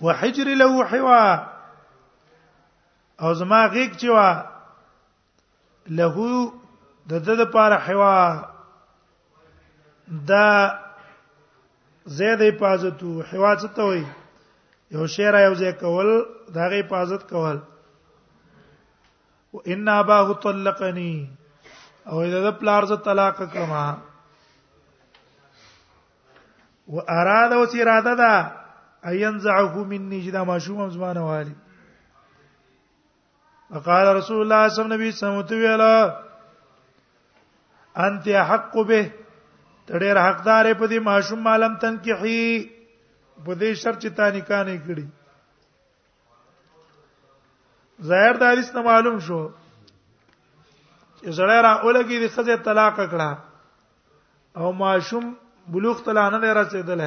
وحجر 0.04 0.54
له 0.64 0.84
حوا 0.92 1.24
او 3.26 3.34
زما 3.40 3.64
غیک 3.78 3.96
چې 3.96 4.08
وا 4.16 6.00
له 6.00 6.46
د 7.10 7.14
د 7.30 7.42
لپاره 7.42 7.76
حوا 7.86 8.16
دا 10.30 10.48
زید 12.04 12.42
حفاظتو 12.42 13.22
حفاظت 13.22 13.74
ته 13.76 13.84
وي 13.84 14.04
یو 14.90 15.06
شعر 15.06 15.34
یو 15.44 15.54
ځای 15.54 15.72
کول 15.72 16.08
دا 16.54 16.68
غي 16.68 16.80
حفاظت 16.82 17.22
کول 17.30 17.58
و 19.54 19.58
ان 19.66 19.88
اباه 19.88 20.40
طلقني 20.42 21.30
او 22.06 22.22
دا 22.30 22.50
د 22.50 22.58
پلار 22.58 22.82
ز 22.84 22.92
طلاق 23.04 23.42
کما 23.52 23.84
و 26.88 27.00
اراده 27.08 27.54
او 27.56 27.66
اراده 27.82 28.14
دا 28.14 28.34
اينزعه 29.10 29.84
مني 29.84 30.20
جدا 30.22 30.44
ما 30.44 30.58
شوم 30.58 30.90
زمانه 30.90 31.26
والي 31.26 31.54
وقال 33.70 34.16
رسول 34.16 34.40
الله 34.40 34.68
صلى 34.68 34.84
الله 34.84 34.94
عليه 34.94 35.08
وسلم 35.12 36.12
انت 37.94 38.28
حق 38.28 38.76
به 38.86 39.12
تړې 39.88 40.10
حقدار 40.26 40.64
په 40.78 40.86
دې 40.90 40.98
معشوم 41.08 41.40
مالم 41.48 41.74
تنکحي 41.84 42.44
په 43.44 43.52
دې 43.60 43.70
شرط 43.82 43.98
چې 44.02 44.08
تا 44.20 44.26
نکاح 44.36 44.62
نه 44.68 44.76
کړی 44.86 45.06
ظاهر 48.10 48.34
د 48.42 48.44
حدیث 48.52 48.68
نه 48.76 48.80
معلوم 48.90 49.16
شو 49.28 49.40
چې 51.18 51.26
زړه 51.40 51.56
را 51.68 51.72
اولګي 51.84 52.16
د 52.22 52.24
خزه 52.36 52.56
طلاق 52.70 52.96
کړه 53.10 53.30
او 54.62 54.68
معشوم 54.84 55.26
بلوغ 55.74 55.98
ته 56.08 56.12
نه 56.36 56.48
رسیدل 56.62 57.02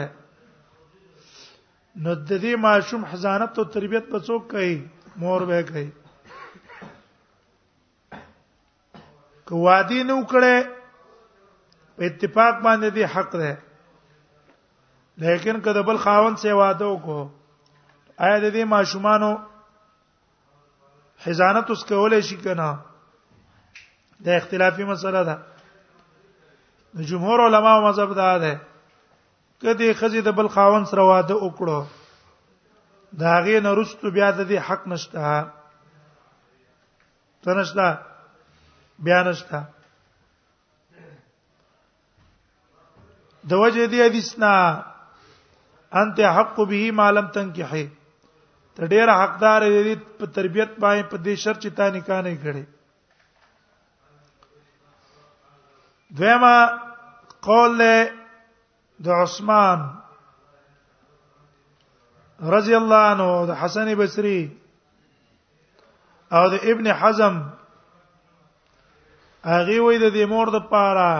نو 2.03 2.13
د 2.15 2.31
دې 2.43 2.53
معشوم 2.67 3.01
حضانت 3.15 3.51
او 3.59 3.63
تربيت 3.79 4.05
په 4.13 4.17
څوک 4.29 4.41
کوي 4.53 4.75
مور 5.23 5.41
به 5.51 5.59
کوي 5.73 5.89
کوادی 9.49 10.01
نو 10.09 10.17
کړه 10.31 10.55
په 11.97 12.03
اتفاق 12.05 12.59
باندې 12.63 12.89
دی 12.95 13.03
حق 13.13 13.31
ده 13.39 13.57
لیکن 15.23 15.59
کله 15.65 15.81
بل 15.87 15.97
خاون 16.05 16.35
سی 16.43 16.51
واده 16.51 16.85
وکړو 16.85 17.21
آیا 18.27 18.37
د 18.39 18.47
دې 18.55 18.63
ماشومانو 18.75 19.31
حزانت 21.25 21.71
اس 21.71 21.83
کولې 21.85 22.19
شي 22.29 22.37
کنه 22.47 22.77
دا 24.27 24.35
اختلافي 24.39 24.83
مسله 24.89 25.21
ده 25.29 25.35
د 26.95 26.99
جمهور 27.11 27.45
علما 27.45 27.71
او 27.75 27.83
مذهب 27.87 28.15
دا 28.19 28.31
ده 28.45 28.53
کدی 29.63 29.93
خزي 30.01 30.21
د 30.27 30.31
بل 30.39 30.49
خاون 30.57 30.85
سره 30.91 31.01
واده 31.11 31.33
وکړو 31.33 31.83
دا 33.23 33.37
غي 33.47 33.59
نه 33.59 33.73
رستو 33.79 34.11
بیا 34.19 34.31
د 34.31 34.39
دې 34.47 34.59
حق 34.69 34.87
نشته 34.87 35.47
تنشته 37.47 37.89
بیان 39.07 39.27
نشته 39.27 39.63
د 43.49 43.53
وجه 43.63 43.85
دی 43.91 43.99
حدیثنا 44.05 44.51
انت 46.01 46.17
حق 46.37 46.55
به 46.69 46.81
ما 47.01 47.07
لم 47.17 47.27
تنکحه 47.37 47.83
ته 48.77 48.81
ډیر 48.93 49.07
حقدار 49.21 49.61
دی 49.85 49.93
په 50.21 50.25
تربيت 50.37 50.71
باندې 50.83 51.03
په 51.11 51.17
دې 51.25 51.33
شرط 51.43 51.59
چې 51.63 51.69
تا 51.79 51.85
نکاح 51.97 52.21
نه 52.25 52.33
کړي 52.43 52.63
دویما 56.17 56.59
قول 57.47 57.79
د 57.79 59.07
عثمان 59.23 59.79
رضی 62.57 62.75
الله 62.81 63.03
عنه 63.13 63.45
د 63.53 63.63
حسن 63.63 63.87
بصری 64.03 64.37
او 66.37 66.43
د 66.57 66.69
ابن 66.73 66.85
حزم 66.99 67.35
هغه 69.51 69.77
وې 69.85 69.97
د 70.03 70.05
دې 70.15 70.25
مور 70.33 70.47
د 70.55 70.69
پاره 70.71 71.13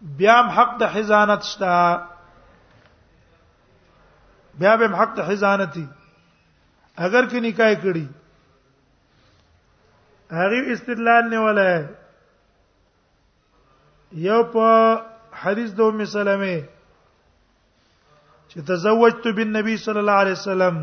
بیا 0.00 0.40
حق 0.56 0.78
د 0.80 0.88
حزانت 0.94 1.42
شته 1.42 1.98
بیا 4.58 4.76
به 4.76 4.88
حق 5.00 5.16
د 5.16 5.18
حزانتی 5.30 5.86
اگر 7.04 7.24
کې 7.30 7.38
نکاح 7.46 7.72
کړي 7.82 8.06
هغه 10.38 10.58
استدلال 10.76 11.24
نه 11.30 11.38
ولا 11.44 11.70
یو 14.28 14.40
په 14.54 14.66
حدیث 15.42 15.70
دو 15.82 15.86
مسلمه 15.90 16.58
چې 18.50 18.60
تزوجت 18.72 19.26
بالنبي 19.40 19.76
صلى 19.76 20.00
الله 20.00 20.18
عليه 20.22 20.32
وسلم 20.38 20.76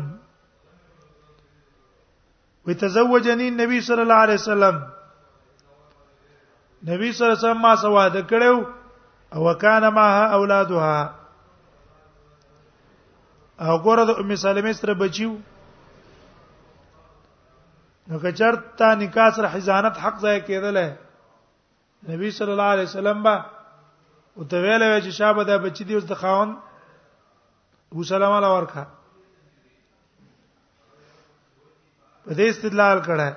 وتزوجني 2.68 3.46
النبي 3.48 3.80
صلى 3.88 4.02
الله 4.02 4.14
عليه 4.28 4.34
وسلم 4.44 4.76
نبی 6.88 7.08
صلی 7.12 7.24
الله 7.26 7.38
علیه 7.38 7.48
وسلم 7.48 7.62
ما 7.62 7.74
سواده 7.82 8.22
کړو 8.22 8.54
او 9.32 9.54
کان 9.54 9.88
ماها 9.88 10.26
اولادها 10.36 11.14
او 13.60 13.78
ګوره 13.84 14.04
د 14.08 14.10
ام 14.20 14.34
سلمې 14.36 14.72
سره 14.80 14.94
بچیو 15.02 15.32
نو 18.08 18.18
کچرت 18.22 18.76
تا 18.78 18.94
نکاح 19.02 19.30
سره 19.36 19.48
حزانت 19.52 19.98
حق 20.04 20.20
ځای 20.24 20.40
کېدل 20.40 20.78
نبی 22.10 22.30
صلی 22.38 22.52
الله 22.52 22.70
علیه 22.74 22.84
وسلم 22.90 23.22
با 23.22 23.46
او 24.34 24.44
ته 24.44 24.56
ویلې 24.62 25.04
چې 25.04 25.10
شابه 25.20 25.44
د 25.48 25.58
بچی 25.64 25.84
دی 25.84 25.94
اوس 25.94 26.04
د 26.08 26.14
خاون 26.20 26.56
ابو 27.92 28.02
سلمہ 28.12 28.40
لا 28.44 28.50
ورکا 28.54 28.84
په 32.24 32.34
دې 32.34 32.48
استدلال 32.50 33.02
کړه 33.02 33.34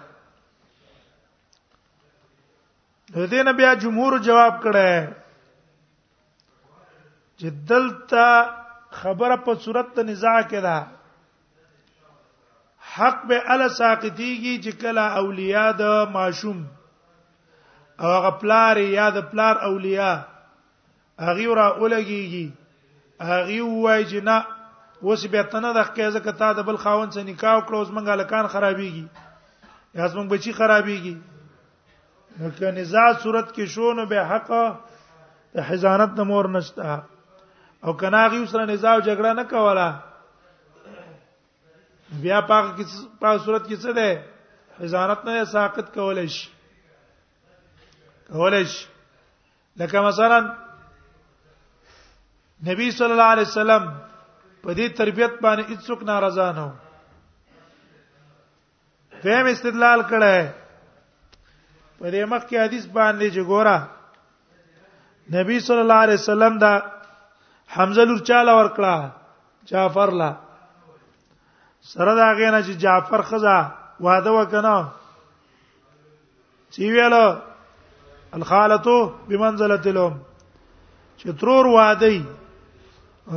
د 3.15 3.27
دې 3.27 3.43
نه 3.49 3.53
بیا 3.61 3.73
جمهور 3.85 4.17
جواب 4.29 4.61
کړه 4.67 5.18
چې 7.39 7.49
دلته 7.71 8.23
خبره 9.01 9.35
په 9.47 9.53
صورت 9.63 9.87
ته 9.97 10.03
نزاع 10.07 10.39
کې 10.49 10.61
ده 10.67 10.77
حق 12.95 13.17
به 13.29 13.37
ال 13.55 13.61
ساقطيږي 13.79 14.55
چې 14.63 14.71
کله 14.83 15.03
اولیاء 15.21 15.71
د 15.81 15.83
معشوم 16.15 16.59
او 18.01 18.09
هغه 18.15 18.31
پلار 18.43 18.77
یا 18.99 19.07
د 19.17 19.27
پلار 19.31 19.55
اولیاء 19.69 20.15
هغه 21.27 21.45
را 21.59 21.67
اولګيږي 21.79 22.45
هغه 23.29 23.61
وای 23.85 24.01
چې 24.09 24.19
نه 24.27 24.37
اوس 25.07 25.21
به 25.35 25.43
تنه 25.53 25.71
د 25.77 25.93
کیسه 25.99 26.19
کته 26.25 26.49
د 26.57 26.67
بل 26.71 26.77
خاون 26.83 27.09
سره 27.17 27.23
نکاح 27.29 27.59
کړو 27.65 27.77
اوس 27.79 27.91
منګه 27.97 28.15
لکان 28.23 28.45
خرابيږي 28.47 29.05
یا 29.95 30.03
اوس 30.03 30.13
منګ 30.17 30.27
بچي 30.33 30.51
خرابيږي 30.59 31.15
نو 32.39 32.49
که 32.59 32.71
نزاع 32.79 33.07
صورت 33.23 33.47
کې 33.55 33.63
شونه 33.75 34.05
به 34.11 34.19
حق 34.31 34.47
د 35.55 35.59
حزانت 35.71 36.09
د 36.19 36.29
مور 36.31 36.49
نشته 36.57 36.99
او 37.85 37.93
کناغي 37.97 38.45
سره 38.51 38.65
نزاع 38.71 38.93
او 38.95 38.99
جګړه 38.99 39.33
نه 39.35 39.43
کوله 39.51 39.87
بیا 42.23 42.39
پاک 42.49 42.65
کس 42.77 42.91
په 43.19 43.37
صورت 43.45 43.63
کې 43.67 43.75
څه 43.83 43.91
ده 43.97 44.09
حزانت 44.79 45.19
نه 45.27 45.43
ساقط 45.53 45.93
کولای 45.95 46.27
شي 46.35 46.47
کولای 48.31 48.65
شي 48.73 48.85
لکه 49.79 49.99
مثلا 50.07 50.39
نبی 52.69 52.91
صلی 52.97 53.11
الله 53.15 53.29
علیه 53.35 53.47
وسلم 53.49 53.83
په 54.63 54.73
دې 54.73 54.87
تربيت 54.99 55.33
باندې 55.41 55.63
هیڅوک 55.71 56.03
ناراضه 56.11 56.51
نه 56.59 56.65
و 59.19 59.23
دیم 59.23 59.45
استدلال 59.51 60.01
کړه 60.01 60.49
په 61.99 62.11
دې 62.11 62.23
مخ 62.31 62.43
کې 62.49 62.57
حدیث 62.65 62.85
باندې 62.85 63.29
چې 63.33 63.41
ګوره 63.47 63.77
نبی 65.39 65.59
صلی 65.67 65.79
الله 65.85 65.99
علیه 66.05 66.19
وسلم 66.21 66.57
دا 66.63 66.73
حمزه 67.75 68.03
لور 68.09 68.19
چاله 68.29 68.53
ورکړه 68.59 68.93
جعفر 69.71 70.09
لا 70.21 70.31
سره 71.93 72.11
دا 72.21 72.27
غینه 72.39 72.59
چې 72.67 72.73
جعفر 72.85 73.21
خزا 73.31 73.57
واده 74.07 74.31
وکنه 74.37 74.73
چې 76.71 76.81
ویاله 76.95 77.25
الخالته 78.39 78.95
بمنزله 79.29 79.81
الام 79.91 80.13
چې 81.19 81.27
ترور 81.43 81.65
وادي 81.75 82.17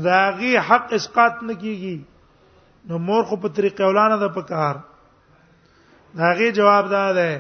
دا 0.09 0.21
غي 0.41 0.53
حق 0.71 0.89
اسقاط 1.01 1.35
نکېږي 1.49 1.97
نو 2.91 2.97
مور 3.11 3.23
خو 3.25 3.37
په 3.45 3.49
طریقې 3.49 3.81
اولانه 3.89 4.17
ده 4.25 4.29
په 4.39 4.43
کار 4.55 4.75
دا 6.23 6.31
غي 6.41 6.49
جواب 6.61 6.85
ده 6.95 7.03
ده 7.21 7.31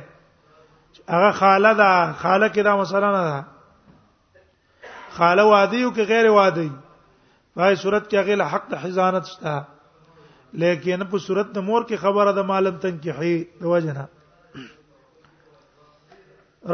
هغه 1.16 1.30
خاله 1.40 1.72
ده 1.82 1.90
خاله 2.12 2.48
کې 2.48 2.60
دا 2.70 2.74
مسله 2.82 3.06
نه 3.18 3.22
ده 3.30 3.38
خاله 5.16 5.44
وادي 5.52 5.80
او 5.84 5.90
کې 5.96 6.04
غیر 6.12 6.26
وادي 6.38 6.68
پای 7.54 7.72
صورت 7.84 8.04
کې 8.10 8.18
غیر 8.28 8.40
حق 8.54 8.64
د 8.72 8.74
حزانت 8.82 9.24
شته 9.34 9.52
لیکن 10.64 10.98
په 11.12 11.18
صورت 11.26 11.48
د 11.54 11.58
مور 11.68 11.82
کې 11.88 11.96
خبره 12.04 12.30
د 12.36 12.40
مالم 12.50 12.74
تنکیحي 12.84 13.34
د 13.62 13.64
وجنه 13.72 14.04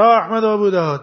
رواه 0.00 0.16
احمد 0.22 0.42
او 0.48 0.52
ابو 0.58 0.68
داود 0.76 1.02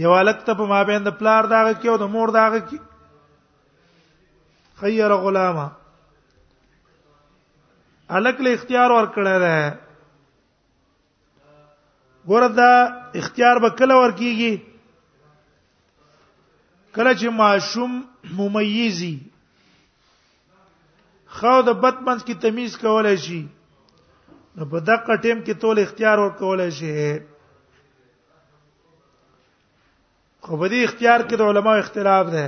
یو 0.07 0.13
الک 0.19 0.39
ته 0.49 0.53
په 0.63 0.71
ما 0.73 0.81
بین 0.91 1.03
د 1.07 1.11
پلار 1.23 1.43
داغه 1.55 1.73
کې 1.79 1.87
او 1.93 1.97
د 2.03 2.05
مور 2.17 2.29
داغه 2.39 2.61
کې 2.73 2.79
خير 4.85 5.11
غلاما 5.27 5.69
الک 8.11 8.41
له 8.41 8.51
اختیار 8.55 8.91
ورکړی 8.91 9.39
دی 9.39 9.71
ګوردا 12.29 12.87
اختیار 13.21 13.57
به 13.63 13.71
کله 13.79 13.95
ورکیږي 13.97 14.61
کله 16.97 17.13
چې 17.15 17.29
معشوم 17.31 18.05
ممیزي 18.39 19.17
خو 21.39 21.63
د 21.63 21.69
بتمنس 21.83 22.23
کی 22.25 22.35
تمیز 22.45 22.73
کولای 22.79 23.17
شي 23.17 23.43
نو 24.57 24.63
په 24.65 24.81
دغه 24.81 25.17
ټیم 25.23 25.43
کې 25.45 25.53
ټول 25.61 25.79
اختیار 25.81 26.19
ورکولای 26.19 26.71
شي 26.71 27.19
خو 30.41 30.57
په 30.59 30.67
دې 30.69 30.85
اختیار 30.85 31.21
کې 31.21 31.37
د 31.39 31.43
علماو 31.43 31.79
اختلاف 31.79 32.27
ده 32.37 32.47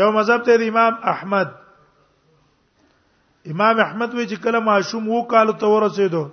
یو 0.00 0.08
مذهب 0.12 0.40
ته 0.44 0.52
د 0.58 0.62
امام 0.72 0.94
احمد 1.14 1.48
امام 3.48 3.78
احمد 3.80 4.14
وی 4.14 4.26
چې 4.26 4.36
کله 4.44 4.58
معشوم 4.64 5.08
وو 5.10 5.20
کال 5.32 5.46
ته 5.62 5.66
ورسېدو 5.74 6.24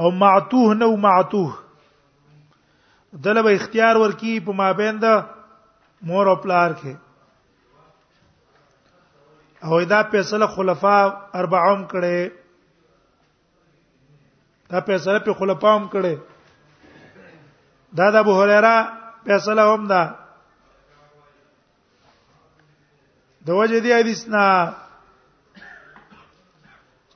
او 0.00 0.08
معتوه 0.22 0.68
نو 0.78 0.92
معتوه 1.04 1.52
دله 3.26 3.40
به 3.48 3.52
اختیار 3.60 3.94
ورکی 4.04 4.40
په 4.48 4.52
مابین 4.62 4.96
د 5.06 5.08
مور 6.10 6.26
او 6.32 6.36
پلار 6.46 6.70
کې 6.82 6.94
او 9.64 9.72
دا 9.94 10.00
فیصله 10.14 10.46
خلفا 10.58 10.98
اربعهم 11.34 11.88
کړي 11.94 12.20
دا 14.72 14.78
فیصله 14.92 15.18
په 15.30 15.34
خلفاهم 15.40 15.84
کړي 15.96 16.14
دا 17.98 18.06
د 18.14 18.16
ابو 18.26 18.34
هريره 18.42 18.76
فیصله 19.26 19.62
هم 19.74 19.82
ده 19.94 20.04
د 23.46 23.48
وجه 23.60 23.78
دی 23.84 23.90
حدیث 23.92 24.20
نه 24.34 24.44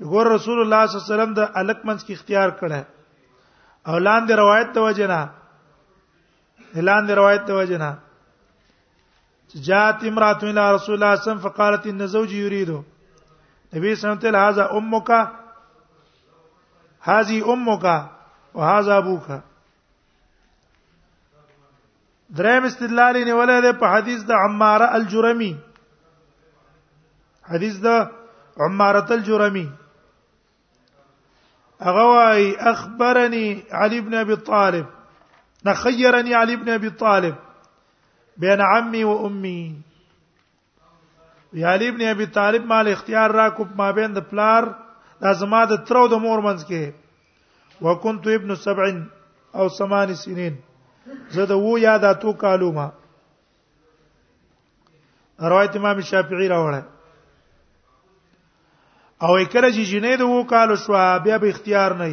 ګور 0.02 0.26
رسول 0.30 0.60
الله 0.60 0.86
صلی 0.86 0.98
الله 0.98 1.02
علیه 1.02 1.14
وسلم 1.14 1.32
د 1.34 1.40
الک 1.60 1.78
منځ 1.86 2.04
کې 2.06 2.12
اختیار 2.14 2.48
کړه 2.60 2.80
او 3.90 3.98
لاندې 3.98 4.32
روایت 4.40 4.68
ته 4.74 4.80
وجنا 4.82 5.20
لاندې 6.86 7.12
روایت 7.20 7.42
ته 7.48 7.52
وجنا 7.54 7.90
جاءت 9.68 10.04
امراه 10.10 10.38
الى 10.42 10.66
رسول 10.76 10.94
الله 10.94 11.14
صلى 11.14 11.14
الله 11.14 11.14
عليه 11.14 11.22
وسلم 11.26 11.38
فقالت 11.46 11.86
ان 11.94 12.06
زوجي 12.14 12.38
يريد 12.42 12.70
نبی 12.70 13.94
صلی 13.94 14.10
الله 14.10 14.18
علیه 14.18 14.28
وسلم 14.28 14.44
هذا 14.46 14.64
امك 14.76 15.10
هذه 17.10 17.50
امك 17.52 17.84
وهذا 18.60 18.96
ابوك 19.04 19.26
دریم 22.38 22.64
استدلال 22.70 23.14
نیولې 23.24 23.60
ده 23.66 23.72
په 23.82 23.86
حدیث 23.96 24.20
د 24.30 24.32
عماره 24.46 24.90
الجرمي 25.00 25.52
حدیث 27.50 27.76
د 27.84 27.88
عماره 28.66 29.04
الجرمي 29.20 29.66
هغه 31.80 32.04
وايي 32.06 32.56
اخبرني 32.56 33.62
علي 33.72 34.00
بن 34.00 34.14
ابي 34.14 34.36
طالب 34.36 34.86
نخيرني 35.66 36.34
علي 36.34 36.56
بن 36.56 36.68
ابي 36.68 36.90
طالب 36.90 37.34
بين 38.36 38.60
عمي 38.60 39.04
وامي 39.04 39.80
یا 41.52 41.68
علي 41.74 41.90
بن 41.90 42.02
ابي 42.08 42.26
طالب 42.26 42.64
مال 42.66 42.88
اختیار 42.92 43.30
را 43.30 43.48
کو 43.50 43.64
ما 43.76 43.90
بین 43.90 44.12
د 44.16 44.30
پلار 44.30 44.64
د 45.22 45.32
زما 45.42 45.64
د 45.64 45.84
ترو 45.88 46.06
د 46.08 46.14
مور 46.24 46.40
منځ 46.40 46.60
کې 46.68 46.92
وکنت 47.86 48.28
ابن 48.34 48.54
سبع 48.64 48.90
او 49.58 49.68
ثمان 49.78 50.14
سنين 50.24 50.54
زه 51.36 51.44
د 51.52 51.64
وو 51.64 51.76
یاد 51.86 52.04
اتو 52.10 52.32
کالو 52.44 52.72
ما 52.80 52.88
روایت 55.50 55.76
امام 55.76 56.00
شافعي 56.10 56.48
راوړه 56.48 56.84
او 59.26 59.28
کله 59.52 59.68
چې 59.76 59.84
جنید 59.92 60.20
وو 60.24 60.42
کال 60.50 60.74
شو 60.80 60.92
بیا 61.24 61.38
به 61.44 61.48
اختیار 61.52 61.92
نه 62.02 62.10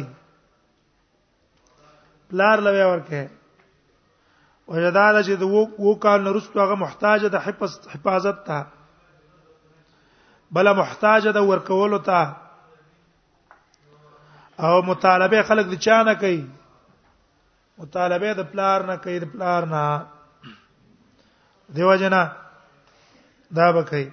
پلار 2.30 2.58
لوي 2.66 2.82
ورکه 2.90 3.30
وجداد 4.72 5.18
چې 5.26 5.34
وو 5.52 5.62
وو 5.90 5.92
کال 6.06 6.20
نرستو 6.24 6.60
هغه 6.62 6.74
محتاج 6.80 7.24
د 7.36 7.44
حفظ 7.44 7.76
حفاظت 7.92 8.42
ته 8.50 8.58
بل 10.58 10.72
محتاج 10.80 11.28
د 11.38 11.48
ورکولو 11.52 11.98
ته 11.98 12.36
او 14.66 14.74
مطالبه 14.90 15.42
خلک 15.54 15.66
د 15.72 15.82
چا 15.88 16.02
نه 16.02 16.14
کوي 16.26 16.42
مطالبه 17.78 18.34
د 18.42 18.52
پلار 18.56 18.86
نه 18.92 18.96
کوي 19.08 19.18
د 19.22 19.34
پلار 19.38 19.66
نه 19.66 20.06
دیو 21.76 21.96
جنا 22.04 22.26
دا 23.58 23.70
به 23.76 23.82
کوي 23.94 24.06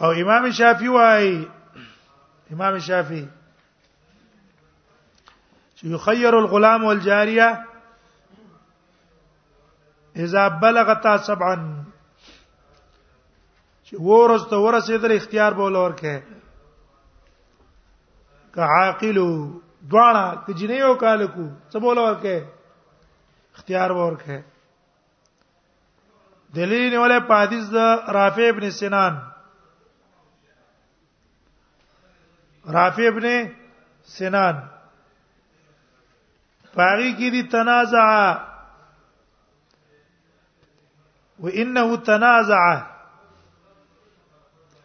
او 0.00 0.10
امام 0.12 0.50
شافعي 0.50 0.88
وايي 0.88 1.48
امام 2.52 2.78
شافعي 2.78 3.28
چې 5.78 5.84
يخير 5.84 6.38
الغلام 6.38 6.84
والجاريه 6.84 7.64
اذا 10.16 10.48
بلغتا 10.48 11.16
سبعا 11.18 11.54
چې 13.86 13.94
ورز 14.00 14.44
ته 14.48 14.56
ورسېدل 14.56 15.12
اختیار 15.16 15.52
به 15.52 15.64
ولور 15.64 15.90
کې 15.90 16.22
که 18.54 18.60
عاقل 18.60 19.18
دواړه 19.90 20.46
که 20.46 20.52
جنې 20.54 20.80
او 20.82 20.94
کالکو 20.96 21.46
څه 21.72 21.80
بوله 21.86 22.00
ورکه 22.00 22.48
اختیار 23.54 23.92
ورکه 23.92 24.42
دلیل 26.54 26.96
ولې 26.98 27.20
په 27.28 27.34
حدیث 27.44 27.64
د 27.74 28.12
رافع 28.18 28.48
ابن 28.50 28.70
سنان 28.70 29.20
رافی 32.72 33.06
ابن 33.06 33.24
سنان 34.18 34.54
پاری 36.74 37.12
کی 37.18 37.30
دی 37.30 37.42
تنازع 37.50 38.04
وانه 41.40 41.96
تنازع 41.96 42.86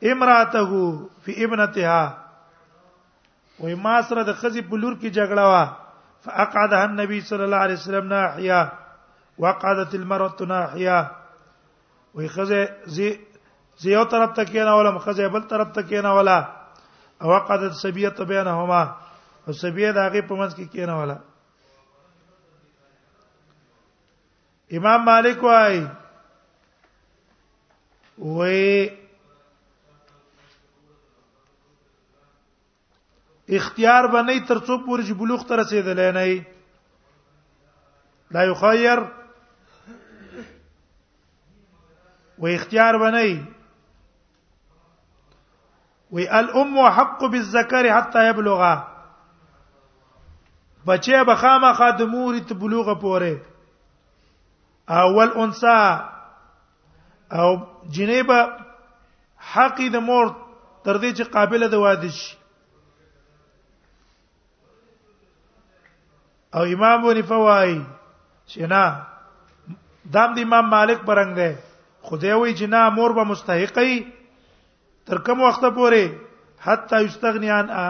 امراته 0.01 1.01
فی 1.25 1.43
ابنتها 1.45 2.17
و 3.63 3.67
ما 3.75 4.01
سره 4.01 4.23
د 4.23 4.31
خزی 4.33 4.61
بلور 4.61 4.93
کی 5.01 5.09
جګړه 5.09 5.45
وا 5.53 5.65
فاقعدها 6.25 6.83
النبي 6.85 7.21
صلى 7.21 7.43
الله 7.43 7.57
عليه 7.57 7.73
وسلم 7.73 8.07
ناحيه 8.07 8.71
وقعدت 9.39 9.95
المرأة 9.95 10.45
ناحيه 10.47 11.11
ويخزي 12.15 12.65
زي 12.85 12.87
زی 13.09 13.19
زی 13.79 13.91
یو 13.91 14.03
طرف 14.03 14.33
ته 14.35 14.65
ولا 14.75 14.91
مخزه 14.91 15.27
بل 15.27 15.41
طرف 15.41 15.67
ته 15.73 16.09
ولا 16.15 16.60
او 17.21 17.39
قد 17.39 17.69
سبیت 17.71 18.21
بینهما 18.21 18.83
او 19.47 19.53
سبیه 19.63 19.91
داغه 19.97 20.21
په 20.27 20.35
منځ 20.39 20.51
کې 20.57 20.65
کېنه 20.73 20.93
والا 20.99 21.17
امام 24.77 25.01
مالک 25.07 25.39
وای 25.47 25.77
وې 28.17 28.89
اختیار 33.57 34.03
باندې 34.13 34.35
ترڅو 34.47 34.75
پورې 34.85 35.03
چې 35.07 35.13
بلوغ 35.19 35.41
تر 35.47 35.55
رسیدلې 35.61 36.09
نه 36.17 36.25
لا 38.33 38.41
یخیر 38.51 38.99
و 42.41 42.47
اختیار 42.55 42.93
باندې 43.01 43.31
وی 46.15 46.27
الام 46.37 46.79
حق 46.87 47.23
بالذکر 47.25 47.91
حتى 47.97 48.23
يبلغ 48.29 48.61
بچه 50.87 51.23
بخامه 51.29 51.71
خادمور 51.77 52.39
ته 52.49 52.55
بلوغ 52.63 52.93
پوره 53.03 53.41
اول 54.97 55.31
انسا 55.43 55.77
او 57.31 57.49
جنیبه 57.97 58.41
حق 59.55 59.81
د 59.95 60.05
مور 60.09 60.35
تر 60.83 60.97
دې 60.97 61.11
چې 61.17 61.23
قابله 61.37 61.67
د 61.75 61.83
واده 61.85 62.09
شي 62.09 62.37
او 66.59 66.63
امام 66.77 67.03
ونی 67.05 67.21
فوای 67.31 67.75
چې 68.47 68.61
نه 68.75 69.01
دام 70.15 70.33
د 70.39 70.47
امام 70.47 70.69
مالک 70.77 70.99
پرنګ 71.05 71.33
دی 71.35 71.55
خدای 72.09 72.33
وی 72.41 72.53
جنا 72.59 72.89
مور 72.97 73.13
به 73.19 73.23
مستحقی 73.29 73.95
تر 75.05 75.17
کوم 75.27 75.41
وخت 75.41 75.63
پورې 75.75 76.17
حتا 76.65 76.99
یستغنیان 77.01 77.69
ا 77.69 77.89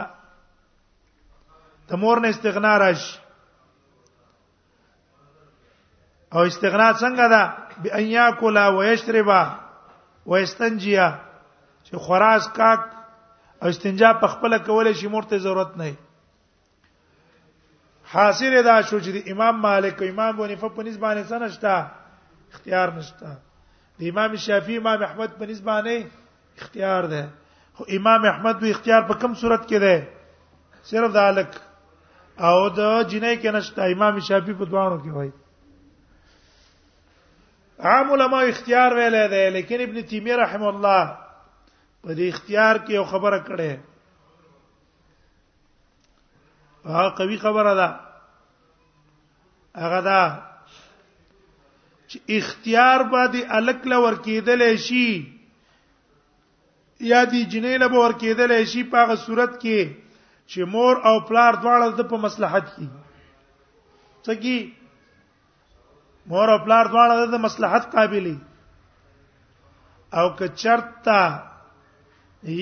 تمور 1.88 2.20
نه 2.26 2.30
استغنا 2.34 2.74
راش 2.84 3.02
او 6.34 6.42
استغنا 6.52 6.90
څنګه 6.94 7.26
ده 7.34 7.44
بان 7.88 8.04
یاکل 8.18 8.58
او 8.58 8.84
یشرب 8.84 9.30
او 9.32 10.36
استنجیا 10.36 11.08
چې 11.86 11.94
خراس 12.08 12.50
کاک 12.58 12.82
او 13.62 13.68
استنجا 13.68 14.14
په 14.24 14.28
خپل 14.38 14.58
کول 14.66 14.94
شي 14.94 15.08
مرته 15.08 15.38
ضرورت 15.38 15.78
نه 15.84 15.92
حاصل 18.14 18.56
دا 18.64 18.80
شو 18.82 19.00
چې 19.00 19.32
امام 19.32 19.56
مالک 19.66 20.02
او 20.02 20.08
امام 20.10 20.38
بنفه 20.38 20.70
په 20.80 20.84
نسبانه 20.88 21.24
سنشتہ 21.30 21.76
اختیار 22.54 22.90
نشته 23.02 23.36
د 24.00 24.02
امام 24.16 24.36
شافعي 24.48 24.78
امام 24.78 25.04
احمد 25.04 25.32
په 25.38 25.46
نسبانه 25.54 26.00
اختیار 26.60 27.08
ده 27.08 27.30
خو 27.74 27.84
امام 27.90 28.26
احمد 28.26 28.60
به 28.60 28.70
اختیار 28.70 29.02
په 29.02 29.14
کوم 29.14 29.34
صورت 29.34 29.64
کې 29.72 29.80
ده 29.80 30.08
صرف 30.84 31.12
دالک 31.14 31.52
او 32.48 32.70
د 32.70 32.80
جنې 33.12 33.34
کې 33.42 33.50
نشته 33.56 33.82
امام 33.94 34.20
شافعي 34.28 34.54
په 34.60 34.66
دوانو 34.66 34.98
کې 35.04 35.12
وایي 35.18 35.32
عام 37.90 38.08
علما 38.12 38.40
اختیار 38.52 38.92
ویلې 38.98 39.28
ده 39.36 39.50
لیکن 39.50 39.80
ابن 39.82 40.02
تیمیه 40.10 40.36
رحم 40.44 40.64
الله 40.64 41.18
په 42.04 42.14
دې 42.18 42.26
اختیار 42.34 42.76
کې 42.86 42.92
یو 42.94 43.04
خبره 43.12 43.40
کړې 43.48 43.74
هغه 46.86 47.10
قوي 47.18 47.38
خبره 47.38 47.74
ده 47.76 47.90
هغه 49.84 50.02
دا 50.06 50.22
چې 52.10 52.18
اختیار 52.38 53.00
باندې 53.04 53.42
الک 53.58 53.80
لور 53.92 54.14
کېدل 54.26 54.62
شي 54.86 55.41
یا 57.10 57.24
دی 57.32 57.44
جنې 57.52 57.74
له 57.82 57.88
باور 57.94 58.12
کېدل 58.24 58.50
شي 58.72 58.82
په 58.92 58.98
هغه 59.04 59.16
صورت 59.28 59.52
کې 59.62 59.80
چې 60.50 60.60
مور 60.74 60.94
او 61.12 61.16
پلار 61.30 61.54
دواړه 61.64 61.86
د 62.02 62.04
په 62.12 62.18
مصلحت 62.26 62.66
کې 62.76 62.88
څه 64.24 64.34
کې 64.44 64.58
مور 66.34 66.48
او 66.56 66.60
پلار 66.68 66.86
دواړه 66.94 67.14
د 67.34 67.38
مصلحت 67.48 67.84
قابلیت 67.96 68.42
او 70.22 70.26
که 70.42 70.46
چرتا 70.62 71.22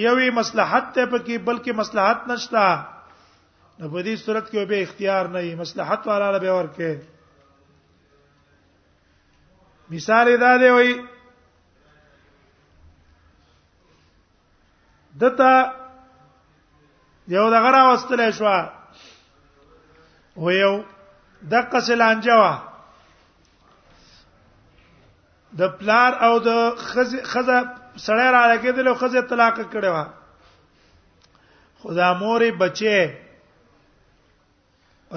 یوې 0.06 0.30
مصلحت 0.40 0.86
ته 0.96 1.04
پکې 1.12 1.36
بلکې 1.52 1.72
مصلحت 1.84 2.20
نشتا 2.34 2.66
نو 3.80 3.86
په 3.92 4.00
دې 4.06 4.16
صورت 4.26 4.46
کې 4.52 4.60
به 4.74 4.78
اختیار 4.88 5.24
نه 5.38 5.42
وي 5.46 5.54
مصلحت 5.66 6.02
والا 6.08 6.38
به 6.44 6.52
ورکه 6.58 6.90
مثال 9.92 10.28
دا 10.42 10.54
دی 10.64 10.70
وایي 10.76 10.94
دته 15.22 15.52
یو 17.36 17.46
دغه 17.56 17.70
راوستلې 17.78 18.30
شو 18.38 18.50
و 20.44 20.46
یو 20.62 20.74
دغه 21.54 21.80
سلانجوا 21.88 22.52
د 25.60 25.62
پلار 25.80 26.12
او 26.28 26.34
د 26.48 26.50
خزه 26.90 27.20
خزه 27.34 27.58
سړی 28.06 28.30
را 28.36 28.42
لګیدل 28.54 28.86
او 28.90 28.96
خزه 29.02 29.22
طلاق 29.34 29.58
کړي 29.72 29.90
وا 29.96 30.06
خدا 31.82 32.08
مورې 32.22 32.50
بچي 32.64 32.98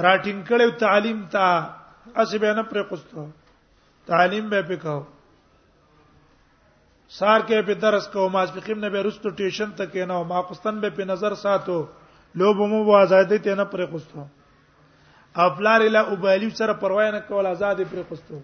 راټینګ 0.07 0.40
کړي 0.50 0.66
تعلیم 0.84 1.18
ته 1.36 1.44
اسبه 2.22 2.50
نه 2.61 2.64
پرې 2.70 2.82
کوستو 2.90 3.20
تعلیم 4.11 4.44
به 4.53 4.61
پکاو 4.68 5.00
سار 7.19 7.43
کې 7.49 7.65
په 7.69 7.75
درس 7.81 8.05
کو 8.13 8.23
ماسپخیم 8.35 8.79
نه 8.85 8.89
به 8.93 9.01
رستو 9.07 9.31
ټیشن 9.41 9.73
ته 9.79 9.87
کې 9.95 10.05
نه 10.11 10.21
ما 10.29 10.39
قستن 10.51 10.79
به 10.85 10.93
په 10.99 11.07
نظر 11.09 11.35
ساتو 11.41 11.75
لوب 12.43 12.61
مو 12.73 12.79
و 12.85 12.93
آزادۍ 12.99 13.39
ته 13.47 13.57
نه 13.61 13.65
پرې 13.73 13.91
خوستو 13.91 14.23
افلار 15.49 15.85
اله 15.89 16.15
ابالی 16.15 16.49
سره 16.61 16.75
پروا 16.85 17.09
نه 17.17 17.21
کول 17.27 17.49
آزاد 17.51 17.83
پرې 17.91 18.07
خوستو 18.13 18.39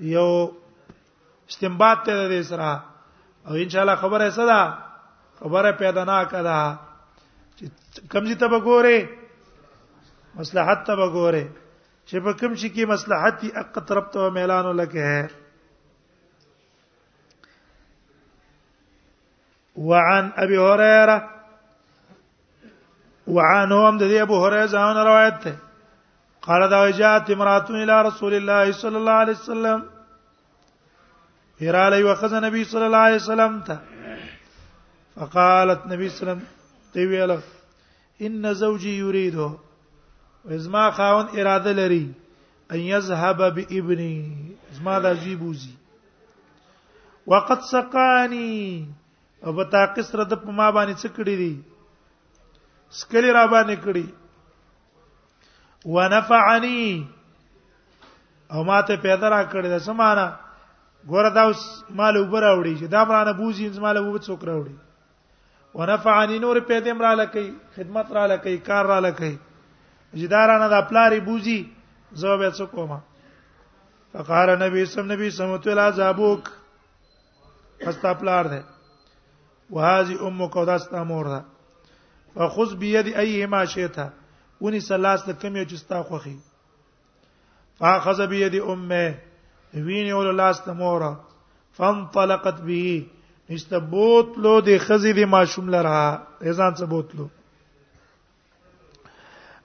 یو 0.02 0.52
استنباط 1.50 2.06
ته 2.06 2.28
دې 2.30 2.42
سره 2.50 2.72
او 3.48 3.56
ان 3.64 3.70
شاء 3.70 3.82
الله 3.82 3.96
خبره 3.96 4.30
سدا 4.38 4.62
خبره 5.42 5.72
پیدا 5.82 6.04
نه 6.04 6.26
کړه 6.26 6.62
چې 7.58 8.02
کمزې 8.14 8.36
ته 8.40 8.46
وګوره 8.52 9.10
مصلحت 10.42 10.80
ته 10.90 10.94
وګوره 11.00 11.44
چې 12.08 12.20
په 12.26 12.32
کوم 12.40 12.56
شي 12.56 12.70
کې 12.70 12.86
مصلحت 12.94 13.44
یې 13.44 13.52
اق 13.62 13.86
طرف 13.92 14.10
ته 14.18 14.30
ميلان 14.30 14.72
لکه 14.76 15.30
وعن 19.76 20.32
ابي 20.46 20.58
هريره 20.58 21.30
وعنه 23.28 23.90
هم 23.90 23.98
د 24.02 24.16
ابو 24.28 24.46
هريره 24.46 24.66
ځان 24.66 24.98
روایت 25.10 25.42
ده 25.44 25.58
قال 26.46 26.70
دا 26.70 26.90
جاءت 26.92 27.30
امراه 27.32 27.68
الى 27.70 28.02
رسول 28.06 28.34
الله 28.34 28.72
صلى 28.72 28.98
الله 28.98 29.12
عليه 29.24 29.34
وسلم 29.40 29.91
هراله 31.64 31.98
وخذ 32.06 32.34
نبی 32.44 32.64
صلی 32.70 32.84
الله 32.84 33.06
علیه 33.08 33.22
وسلم 33.24 33.58
ته 33.66 34.16
فقالت 35.24 35.86
نبی 35.92 36.08
صلی 36.08 36.08
الله 36.08 36.24
علیه 36.24 36.32
وسلم 36.32 36.90
تی 36.94 37.06
ویل 37.12 37.36
ان 38.26 38.54
زوجي 38.54 38.94
يريد 39.00 39.38
ازما 40.56 40.86
خاون 40.98 41.28
اراده 41.40 41.72
لري 41.80 42.04
ان 42.72 42.80
يذهب 42.80 43.44
بابني 43.56 44.18
ازما 44.72 44.98
د 45.06 45.14
جيبوزي 45.24 45.72
وقد 47.28 47.60
سقاني 47.72 48.86
او 49.46 49.54
بتا 49.60 49.86
قصر 49.98 50.24
د 50.24 50.34
په 50.44 50.52
ما 50.62 50.70
باندې 50.72 50.96
څکړي 51.04 51.36
دي 51.42 51.52
سکلي 53.02 53.32
را 53.32 53.46
باندې 53.48 53.78
کړي 53.86 54.08
ونفعني 55.86 57.06
او 58.54 58.64
ماته 58.64 58.96
پیدا 58.96 59.30
را 59.30 59.44
کړی 59.52 59.70
د 59.70 59.78
سمانه 59.90 60.28
ګوره 61.10 61.30
دا 61.36 61.42
اوس 61.50 61.62
مال 62.00 62.16
وبر 62.24 62.44
اوړي 62.54 62.74
چې 62.80 62.86
دا 62.94 63.02
مرانه 63.08 63.34
بوزي 63.42 63.66
زما 63.78 63.90
له 63.98 64.02
وبد 64.08 64.24
څوک 64.28 64.42
راوړي 64.50 64.76
ونفعني 65.78 66.38
نور 66.46 66.58
په 66.70 66.78
دې 66.86 66.94
مرا 67.00 67.14
لکې 67.22 67.46
خدمت 67.76 68.08
را 68.18 68.26
لکې 68.32 68.54
کار 68.70 68.86
را 68.92 69.00
لکې 69.08 69.32
جدارانه 70.22 70.68
د 70.74 70.84
خپلاري 70.84 71.20
بوزي 71.30 71.60
زو 72.24 72.34
به 72.42 72.50
څوک 72.58 72.74
ما 72.92 73.00
فقال 74.14 74.50
نبی 74.64 74.84
سم 74.94 75.06
نبی 75.12 75.30
سمت 75.38 75.68
الله 75.74 75.90
زابوک 76.02 76.42
پستا 77.86 78.12
پلار 78.22 78.46
ده 78.54 78.62
وهذه 79.78 80.16
امك 80.28 80.56
وداستا 80.64 81.04
مور 81.14 81.28
ده 81.34 81.40
فخذ 82.36 82.76
بيد 82.86 83.08
ايهما 83.16 83.66
شئت 83.74 83.98
وني 84.62 84.80
سلاس 84.92 85.26
د 85.28 85.40
کم 85.42 85.56
یو 85.62 85.66
چستا 85.76 86.04
خوخي 86.10 86.38
فاخذ 87.82 88.26
بيد 88.34 88.56
امه 88.76 89.06
ویني 89.74 90.14
ول 90.14 90.38
لاس 90.38 90.62
ته 90.62 90.74
مور 90.74 91.16
فانطلقت 91.74 92.62
به 92.62 93.04
نشته 93.50 93.78
بوتلو 93.80 94.54
د 94.68 94.78
خزي 94.86 95.14
د 95.14 95.20
ماشوم 95.34 95.70
لره 95.76 95.94
ایزان 96.48 96.74
څه 96.78 96.86
بوتلو 96.92 97.28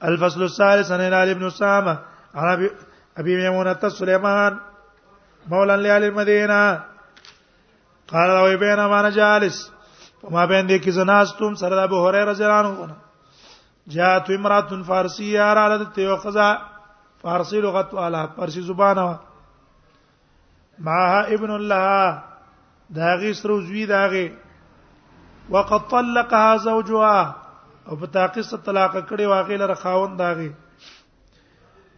الفصل 0.02 0.42
الثالث 0.42 0.90
عن 0.92 1.00
هلال 1.00 1.34
بن 1.34 1.44
اسامه 1.46 1.98
عن 2.34 2.68
ابي 3.18 3.36
ميمونه 3.36 3.88
سليمان 3.88 4.58
مولى 5.50 5.76
لال 5.76 6.04
المدينه 6.04 6.84
قال 8.10 8.28
لو 8.52 8.58
بينا 8.58 8.88
ما 8.88 9.10
جالس 9.10 9.70
وما 10.22 10.44
بين 10.44 10.66
دې 10.68 10.80
کې 10.84 10.88
زناستم 10.90 11.54
سره 11.54 11.82
ابو 11.84 12.08
هريره 12.08 12.30
رضی 12.30 12.44
الله 12.44 12.84
عنه 12.84 12.96
جاءت 13.86 14.30
امراه 14.30 14.82
فارسيه 14.82 15.54
را 15.54 15.68
لدت 15.78 15.98
یو 15.98 16.16
قضا 16.16 16.58
فارسی 17.22 17.60
لغت 17.60 17.94
والا 17.94 18.26
فارسی 18.26 18.60
زبانه 18.60 19.18
ما 20.84 21.20
ابن 21.34 21.50
الله 21.50 22.22
داغه 22.90 23.32
سره 23.32 23.60
زوی 23.60 23.86
داغه 23.86 24.32
وقد 25.50 25.88
طلقها 25.90 26.56
زوجها 26.64 27.36
او 27.88 27.96
په 27.96 28.06
تاقیس 28.06 28.50
طلاق 28.54 28.92
کړي 29.08 29.26
واغې 29.26 29.56
لره 29.62 29.74
خاون 29.74 30.16
داغه 30.16 30.52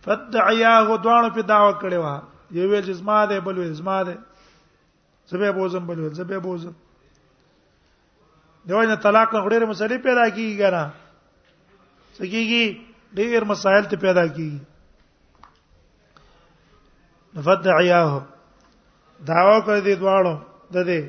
فدعيا 0.02 0.78
غدوان 0.88 1.30
په 1.30 1.42
داوا 1.42 1.72
کړي 1.80 1.98
وا 1.98 2.20
یو 2.50 2.70
ویل 2.70 2.84
جسما 2.86 3.26
ده 3.26 3.40
بل 3.40 3.58
ویل 3.58 3.72
جسما 3.72 4.02
ده 4.02 4.18
زبې 5.30 5.50
بوزم 5.58 5.86
بل 5.86 5.98
ویل 6.00 6.12
زبې 6.14 6.38
بوزم 6.42 6.72
دیوانه 8.66 8.94
طلاق 8.94 9.34
نه 9.34 9.40
غړي 9.40 9.66
مسلې 9.74 9.98
پیدا 10.06 10.30
کیږي 10.30 10.58
ګره 10.58 10.90
سګيږي 12.18 12.64
ډېر 13.14 13.44
مسائل 13.44 13.84
ته 13.84 13.96
پیدا 13.96 14.26
کیږي 14.26 14.60
فدعياه 17.44 18.22
داوا 19.26 19.60
کړی 19.66 19.80
دی 19.80 19.94
دواړو 19.96 20.36
د 20.70 20.74
دې 20.88 21.00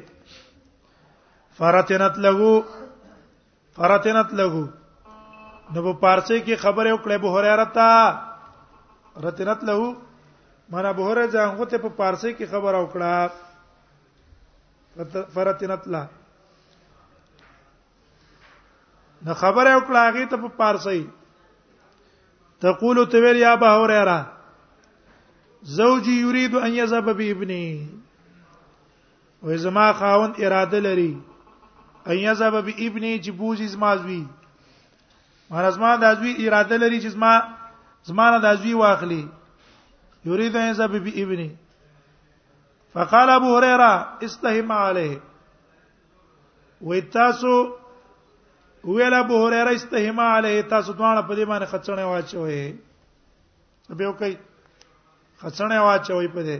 فرتنت 1.57 2.16
لغو 2.26 2.53
فرتنت 3.76 4.28
لغو 4.39 4.66
نو 5.74 5.80
په 5.86 5.93
پارسي 6.03 6.39
کې 6.45 6.55
خبره 6.64 6.93
وکړه 6.93 7.18
به 7.26 7.30
هريره 7.36 7.66
تا 7.76 7.89
رتنت 9.26 9.60
لغو 9.70 9.89
معنا 10.72 10.91
به 10.91 11.03
هريره 11.12 11.28
ځانغه 11.36 11.66
ته 11.72 11.78
په 11.84 11.89
پارسي 12.01 12.32
کې 12.38 12.45
خبره 12.53 12.78
وکړه 12.82 13.12
فرتنت 15.38 15.84
لا 15.95 16.03
نو 19.28 19.34
خبره 19.43 19.72
وکړه 19.78 19.99
هغه 20.07 20.26
ته 20.34 20.38
په 20.47 20.51
پارسي 20.57 21.03
تقول 22.66 22.97
تو 23.12 23.18
ویل 23.24 23.38
یا 23.38 23.53
به 23.55 23.68
هريره 23.80 24.20
زوجي 25.64 26.22
يريد 26.22 26.55
ان 26.55 26.72
يذهب 26.74 27.05
بابني 27.10 27.88
وې 29.43 29.55
زما 29.57 29.93
خاوند 29.93 30.41
اراده 30.41 30.80
لري 30.80 31.18
ان 32.07 32.18
يذهب 32.18 32.53
بابني 32.66 33.22
چې 33.24 33.30
بوزي 33.32 33.68
زما 33.68 33.95
زوی 33.95 34.26
مهر 35.51 35.70
زما 35.72 35.95
د 35.95 36.16
زوی 36.18 36.47
اراده 36.49 36.78
لري 36.78 37.01
چې 37.01 37.07
زما 37.07 37.43
زما 38.03 38.30
نه 38.32 38.38
د 38.39 38.55
زوی 38.62 38.74
واخلي 38.74 39.28
يريد 40.26 40.55
ان 40.55 40.70
يذهب 40.70 40.91
بابني 40.91 41.55
فقال 42.93 43.30
ابو 43.30 43.57
هريره 43.57 44.18
استهم 44.24 44.72
عليه 44.72 45.22
وتاسو 46.82 47.74
ویل 48.84 49.14
ابو 49.14 49.45
هريره 49.47 49.76
استهم 49.76 50.20
عليه 50.20 50.62
تاسو 50.62 50.91
دوانه 50.93 51.22
په 51.22 51.36
دې 51.36 51.45
باندې 51.45 51.68
خڅنه 51.68 52.05
واچوي 52.12 52.76
به 53.89 54.07
وکي 54.07 54.38
خڅړې 55.42 55.80
واچوي 55.86 56.28
په 56.36 56.42
دې 56.48 56.58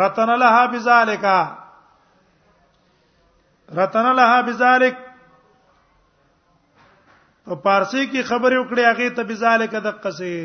رتن 0.00 0.30
لها 0.44 0.62
بذالک 0.72 1.24
رتن 3.78 4.06
لها 4.20 4.38
بذالک 4.48 4.94
په 7.44 7.54
پارسی 7.64 8.04
کې 8.10 8.20
خبرې 8.30 8.56
وکړې 8.58 8.82
هغه 8.90 9.08
ته 9.20 9.28
بذالک 9.30 9.72
د 9.86 9.88
قصې 10.02 10.36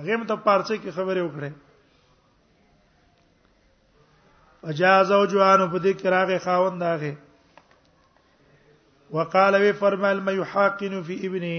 هغه 0.00 0.12
هم 0.14 0.22
ته 0.28 0.34
پارسی 0.46 0.76
کې 0.82 0.90
خبرې 0.96 1.22
وکړې 1.24 1.50
اجازه 4.70 5.14
او 5.20 5.24
جوانو 5.32 5.66
په 5.72 5.78
دې 5.84 5.92
کې 5.98 6.06
راغې 6.16 6.38
خاوند 6.48 6.80
هغه 6.92 7.12
وقاله 9.16 9.56
وی 9.62 9.72
فرمایل 9.80 10.18
مې 10.26 10.32
یحاقن 10.40 10.94
فی 11.06 11.14
ابنه 11.26 11.56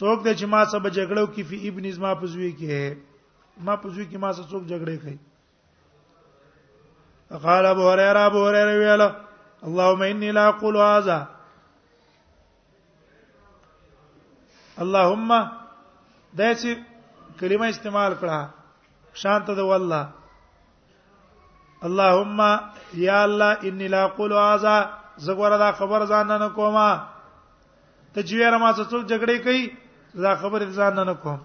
څوک 0.00 0.18
د 0.24 0.28
چې 0.38 0.46
ما 0.54 0.58
سره 0.72 0.88
جګړو 0.96 1.24
کې 1.32 1.42
فی 1.48 1.56
ابن 1.68 1.84
زما 1.96 2.10
پزوی 2.20 2.48
کې 2.58 2.68
ما 3.68 3.74
پزوی 3.84 4.04
کې 4.10 4.18
ما 4.24 4.28
سره 4.38 4.44
څوک 4.50 4.64
جګړه 4.70 4.94
کوي 5.02 5.16
قال 7.46 7.64
ابو 7.72 7.82
هريره 7.90 8.20
ابو 8.30 8.40
هريره 8.46 8.74
ویله 8.80 9.08
اللهم 9.70 10.00
اني 10.08 10.30
لا 10.36 10.44
اقول 10.52 10.76
هذا 10.90 11.18
اللهم 14.84 15.30
دا 16.38 16.50
چې 16.60 16.70
کلمه 17.42 17.66
استعمال 17.72 18.12
کړه 18.22 18.40
شانت 19.24 19.46
د 19.62 19.68
والله 19.70 20.04
اللهم 21.90 22.40
یا 23.08 23.18
الله 23.30 23.50
انی 23.72 23.88
لا 23.96 24.02
اقول 24.12 24.32
هذا 24.44 24.76
زګور 25.26 25.52
دا 25.66 25.70
خبر 25.82 26.00
ځان 26.14 26.26
نه 26.42 26.48
کومه 26.62 26.88
تجویر 28.14 28.58
ما 28.58 28.70
څه 28.76 28.82
څوک 28.90 29.04
جګړه 29.12 29.36
کوي 29.50 29.64
دا 30.24 30.34
خبر 30.40 30.64
ځان 30.78 30.96
نه 31.06 31.14
کوم 31.22 31.38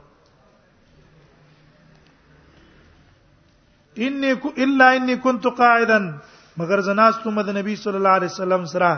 انی 4.06 4.34
کو 4.42 4.50
الا 4.64 4.90
انی 4.98 5.16
كنت 5.24 5.46
قاعدا 5.58 5.98
مگر 6.58 6.82
زناستو 6.88 7.32
مد 7.32 7.50
نبی 7.58 7.76
صلی 7.82 7.96
الله 8.00 8.10
علیه 8.20 8.30
وسلم 8.34 8.66
سره 8.74 8.94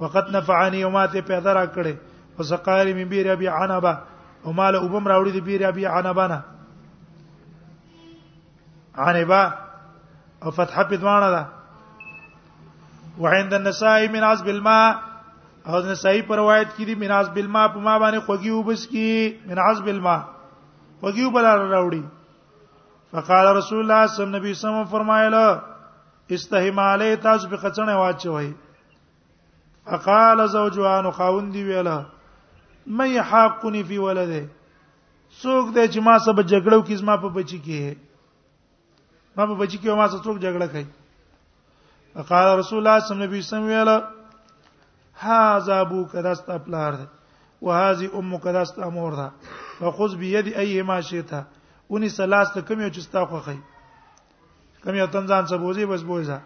وقت 0.00 0.30
نفعني 0.30 0.84
وما 0.84 1.06
ته 1.06 1.20
پیدا 1.20 1.52
را 1.54 1.66
کړي 1.66 1.94
وسقالی 2.38 2.92
من 2.94 3.08
بیر 3.10 3.30
ابي 3.32 3.48
عنبه 3.48 3.98
او 4.44 4.52
مال 4.58 4.76
وبم 4.84 5.06
راوړي 5.12 5.32
د 5.36 5.44
بیر 5.46 5.66
ابي 5.68 5.86
عنبه 5.86 6.26
نه 6.32 6.40
عنبه 9.06 9.42
او 10.42 10.50
فتحه 10.58 10.82
په 10.90 10.96
دوانه 11.04 11.30
ده 11.34 11.44
وعند 13.24 13.54
النساء 13.54 13.98
من 14.12 14.24
عذب 14.24 14.48
الماء 14.52 14.90
او 15.66 15.80
نسائی 15.86 16.22
پر 16.28 16.36
روایت 16.40 16.68
کړي 16.76 16.94
من 17.00 17.10
عذب 17.20 17.36
الماء 17.42 17.66
په 17.72 17.78
ما 17.86 17.94
باندې 18.02 18.26
خوږي 18.26 18.50
وبس 18.50 18.86
کی 18.86 19.38
من 19.46 19.58
عذب 19.64 19.88
الماء 19.94 20.20
خوږي 21.02 21.24
وبلا 21.24 21.52
راوړي 21.56 22.02
فقال 23.16 23.50
رسول 23.56 23.78
الله 23.80 24.06
صلی 24.06 24.24
الله 24.24 24.38
علیه 24.38 24.50
وسلم 24.60 24.84
فرمایله 24.84 25.60
استهم 26.38 26.78
علی 26.80 27.10
تاسو 27.26 27.48
په 27.50 27.56
خچنه 27.64 27.94
واچوي 28.02 28.52
فقال 29.90 30.46
زوجها 30.54 31.00
نو 31.04 31.10
خاوندی 31.18 31.62
ویله 31.64 31.96
مې 32.96 33.20
حقنی 33.30 33.82
فی 33.88 33.98
ولده 34.06 34.42
څوک 35.40 35.66
دې 35.74 35.84
چې 35.92 36.00
ما 36.06 36.14
سبا 36.26 36.42
جګړو 36.50 36.78
کې 36.86 36.94
زما 37.02 37.14
په 37.24 37.28
بچی 37.36 37.58
کې 37.64 37.80
ما 39.36 39.42
په 39.48 39.54
بچی 39.60 39.78
کې 39.82 39.96
ما 40.00 40.06
سره 40.12 40.20
څوک 40.26 40.36
جګړه 40.44 40.66
کوي 40.72 40.90
قال 42.30 42.46
رسول 42.60 42.78
الله 42.80 42.96
صلی 43.06 43.14
الله 43.14 43.28
علیه 43.28 43.38
وسلم 43.44 43.66
ویلا 43.70 43.96
هاذا 45.24 45.74
ابو 45.84 45.98
کداست 46.12 46.46
پلار 46.66 46.92
ده 47.00 47.06
وهذه 47.66 48.06
امك 48.20 48.44
داست 48.58 48.78
امور 48.88 49.12
ده 49.20 49.26
فخذ 49.80 50.14
بيد 50.22 50.46
ايما 50.62 51.00
شئت 51.08 51.30
وني 51.90 52.08
سلاست 52.14 52.58
کم 52.68 52.80
یو 52.80 52.88
چستا 52.96 53.24
خو 53.28 53.38
خي 53.48 53.58
کم 54.84 54.94
یو 54.94 55.06
تنزان 55.12 55.46
سبوزي 55.52 55.86
بس 55.92 56.02
بوزا 56.08 56.38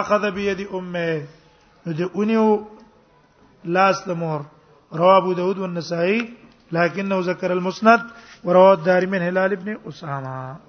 اخذ 0.00 0.30
بيد 0.36 0.66
امه 0.72 1.24
نو 1.86 1.92
دې 1.94 2.06
اونیو 2.14 2.46
لاس 3.76 4.02
د 4.08 4.16
مور 4.22 4.40
رواه 4.92 5.16
ابو 5.16 5.32
داود 5.34 5.58
والنسائي 5.58 6.30
لكنه 6.72 7.18
ذكر 7.20 7.52
المسند 7.52 8.00
ورواه 8.44 8.74
الدارمي 8.74 9.10
من 9.18 9.22
هلال 9.26 9.56
بن 9.56 9.76
اسامه 9.88 10.60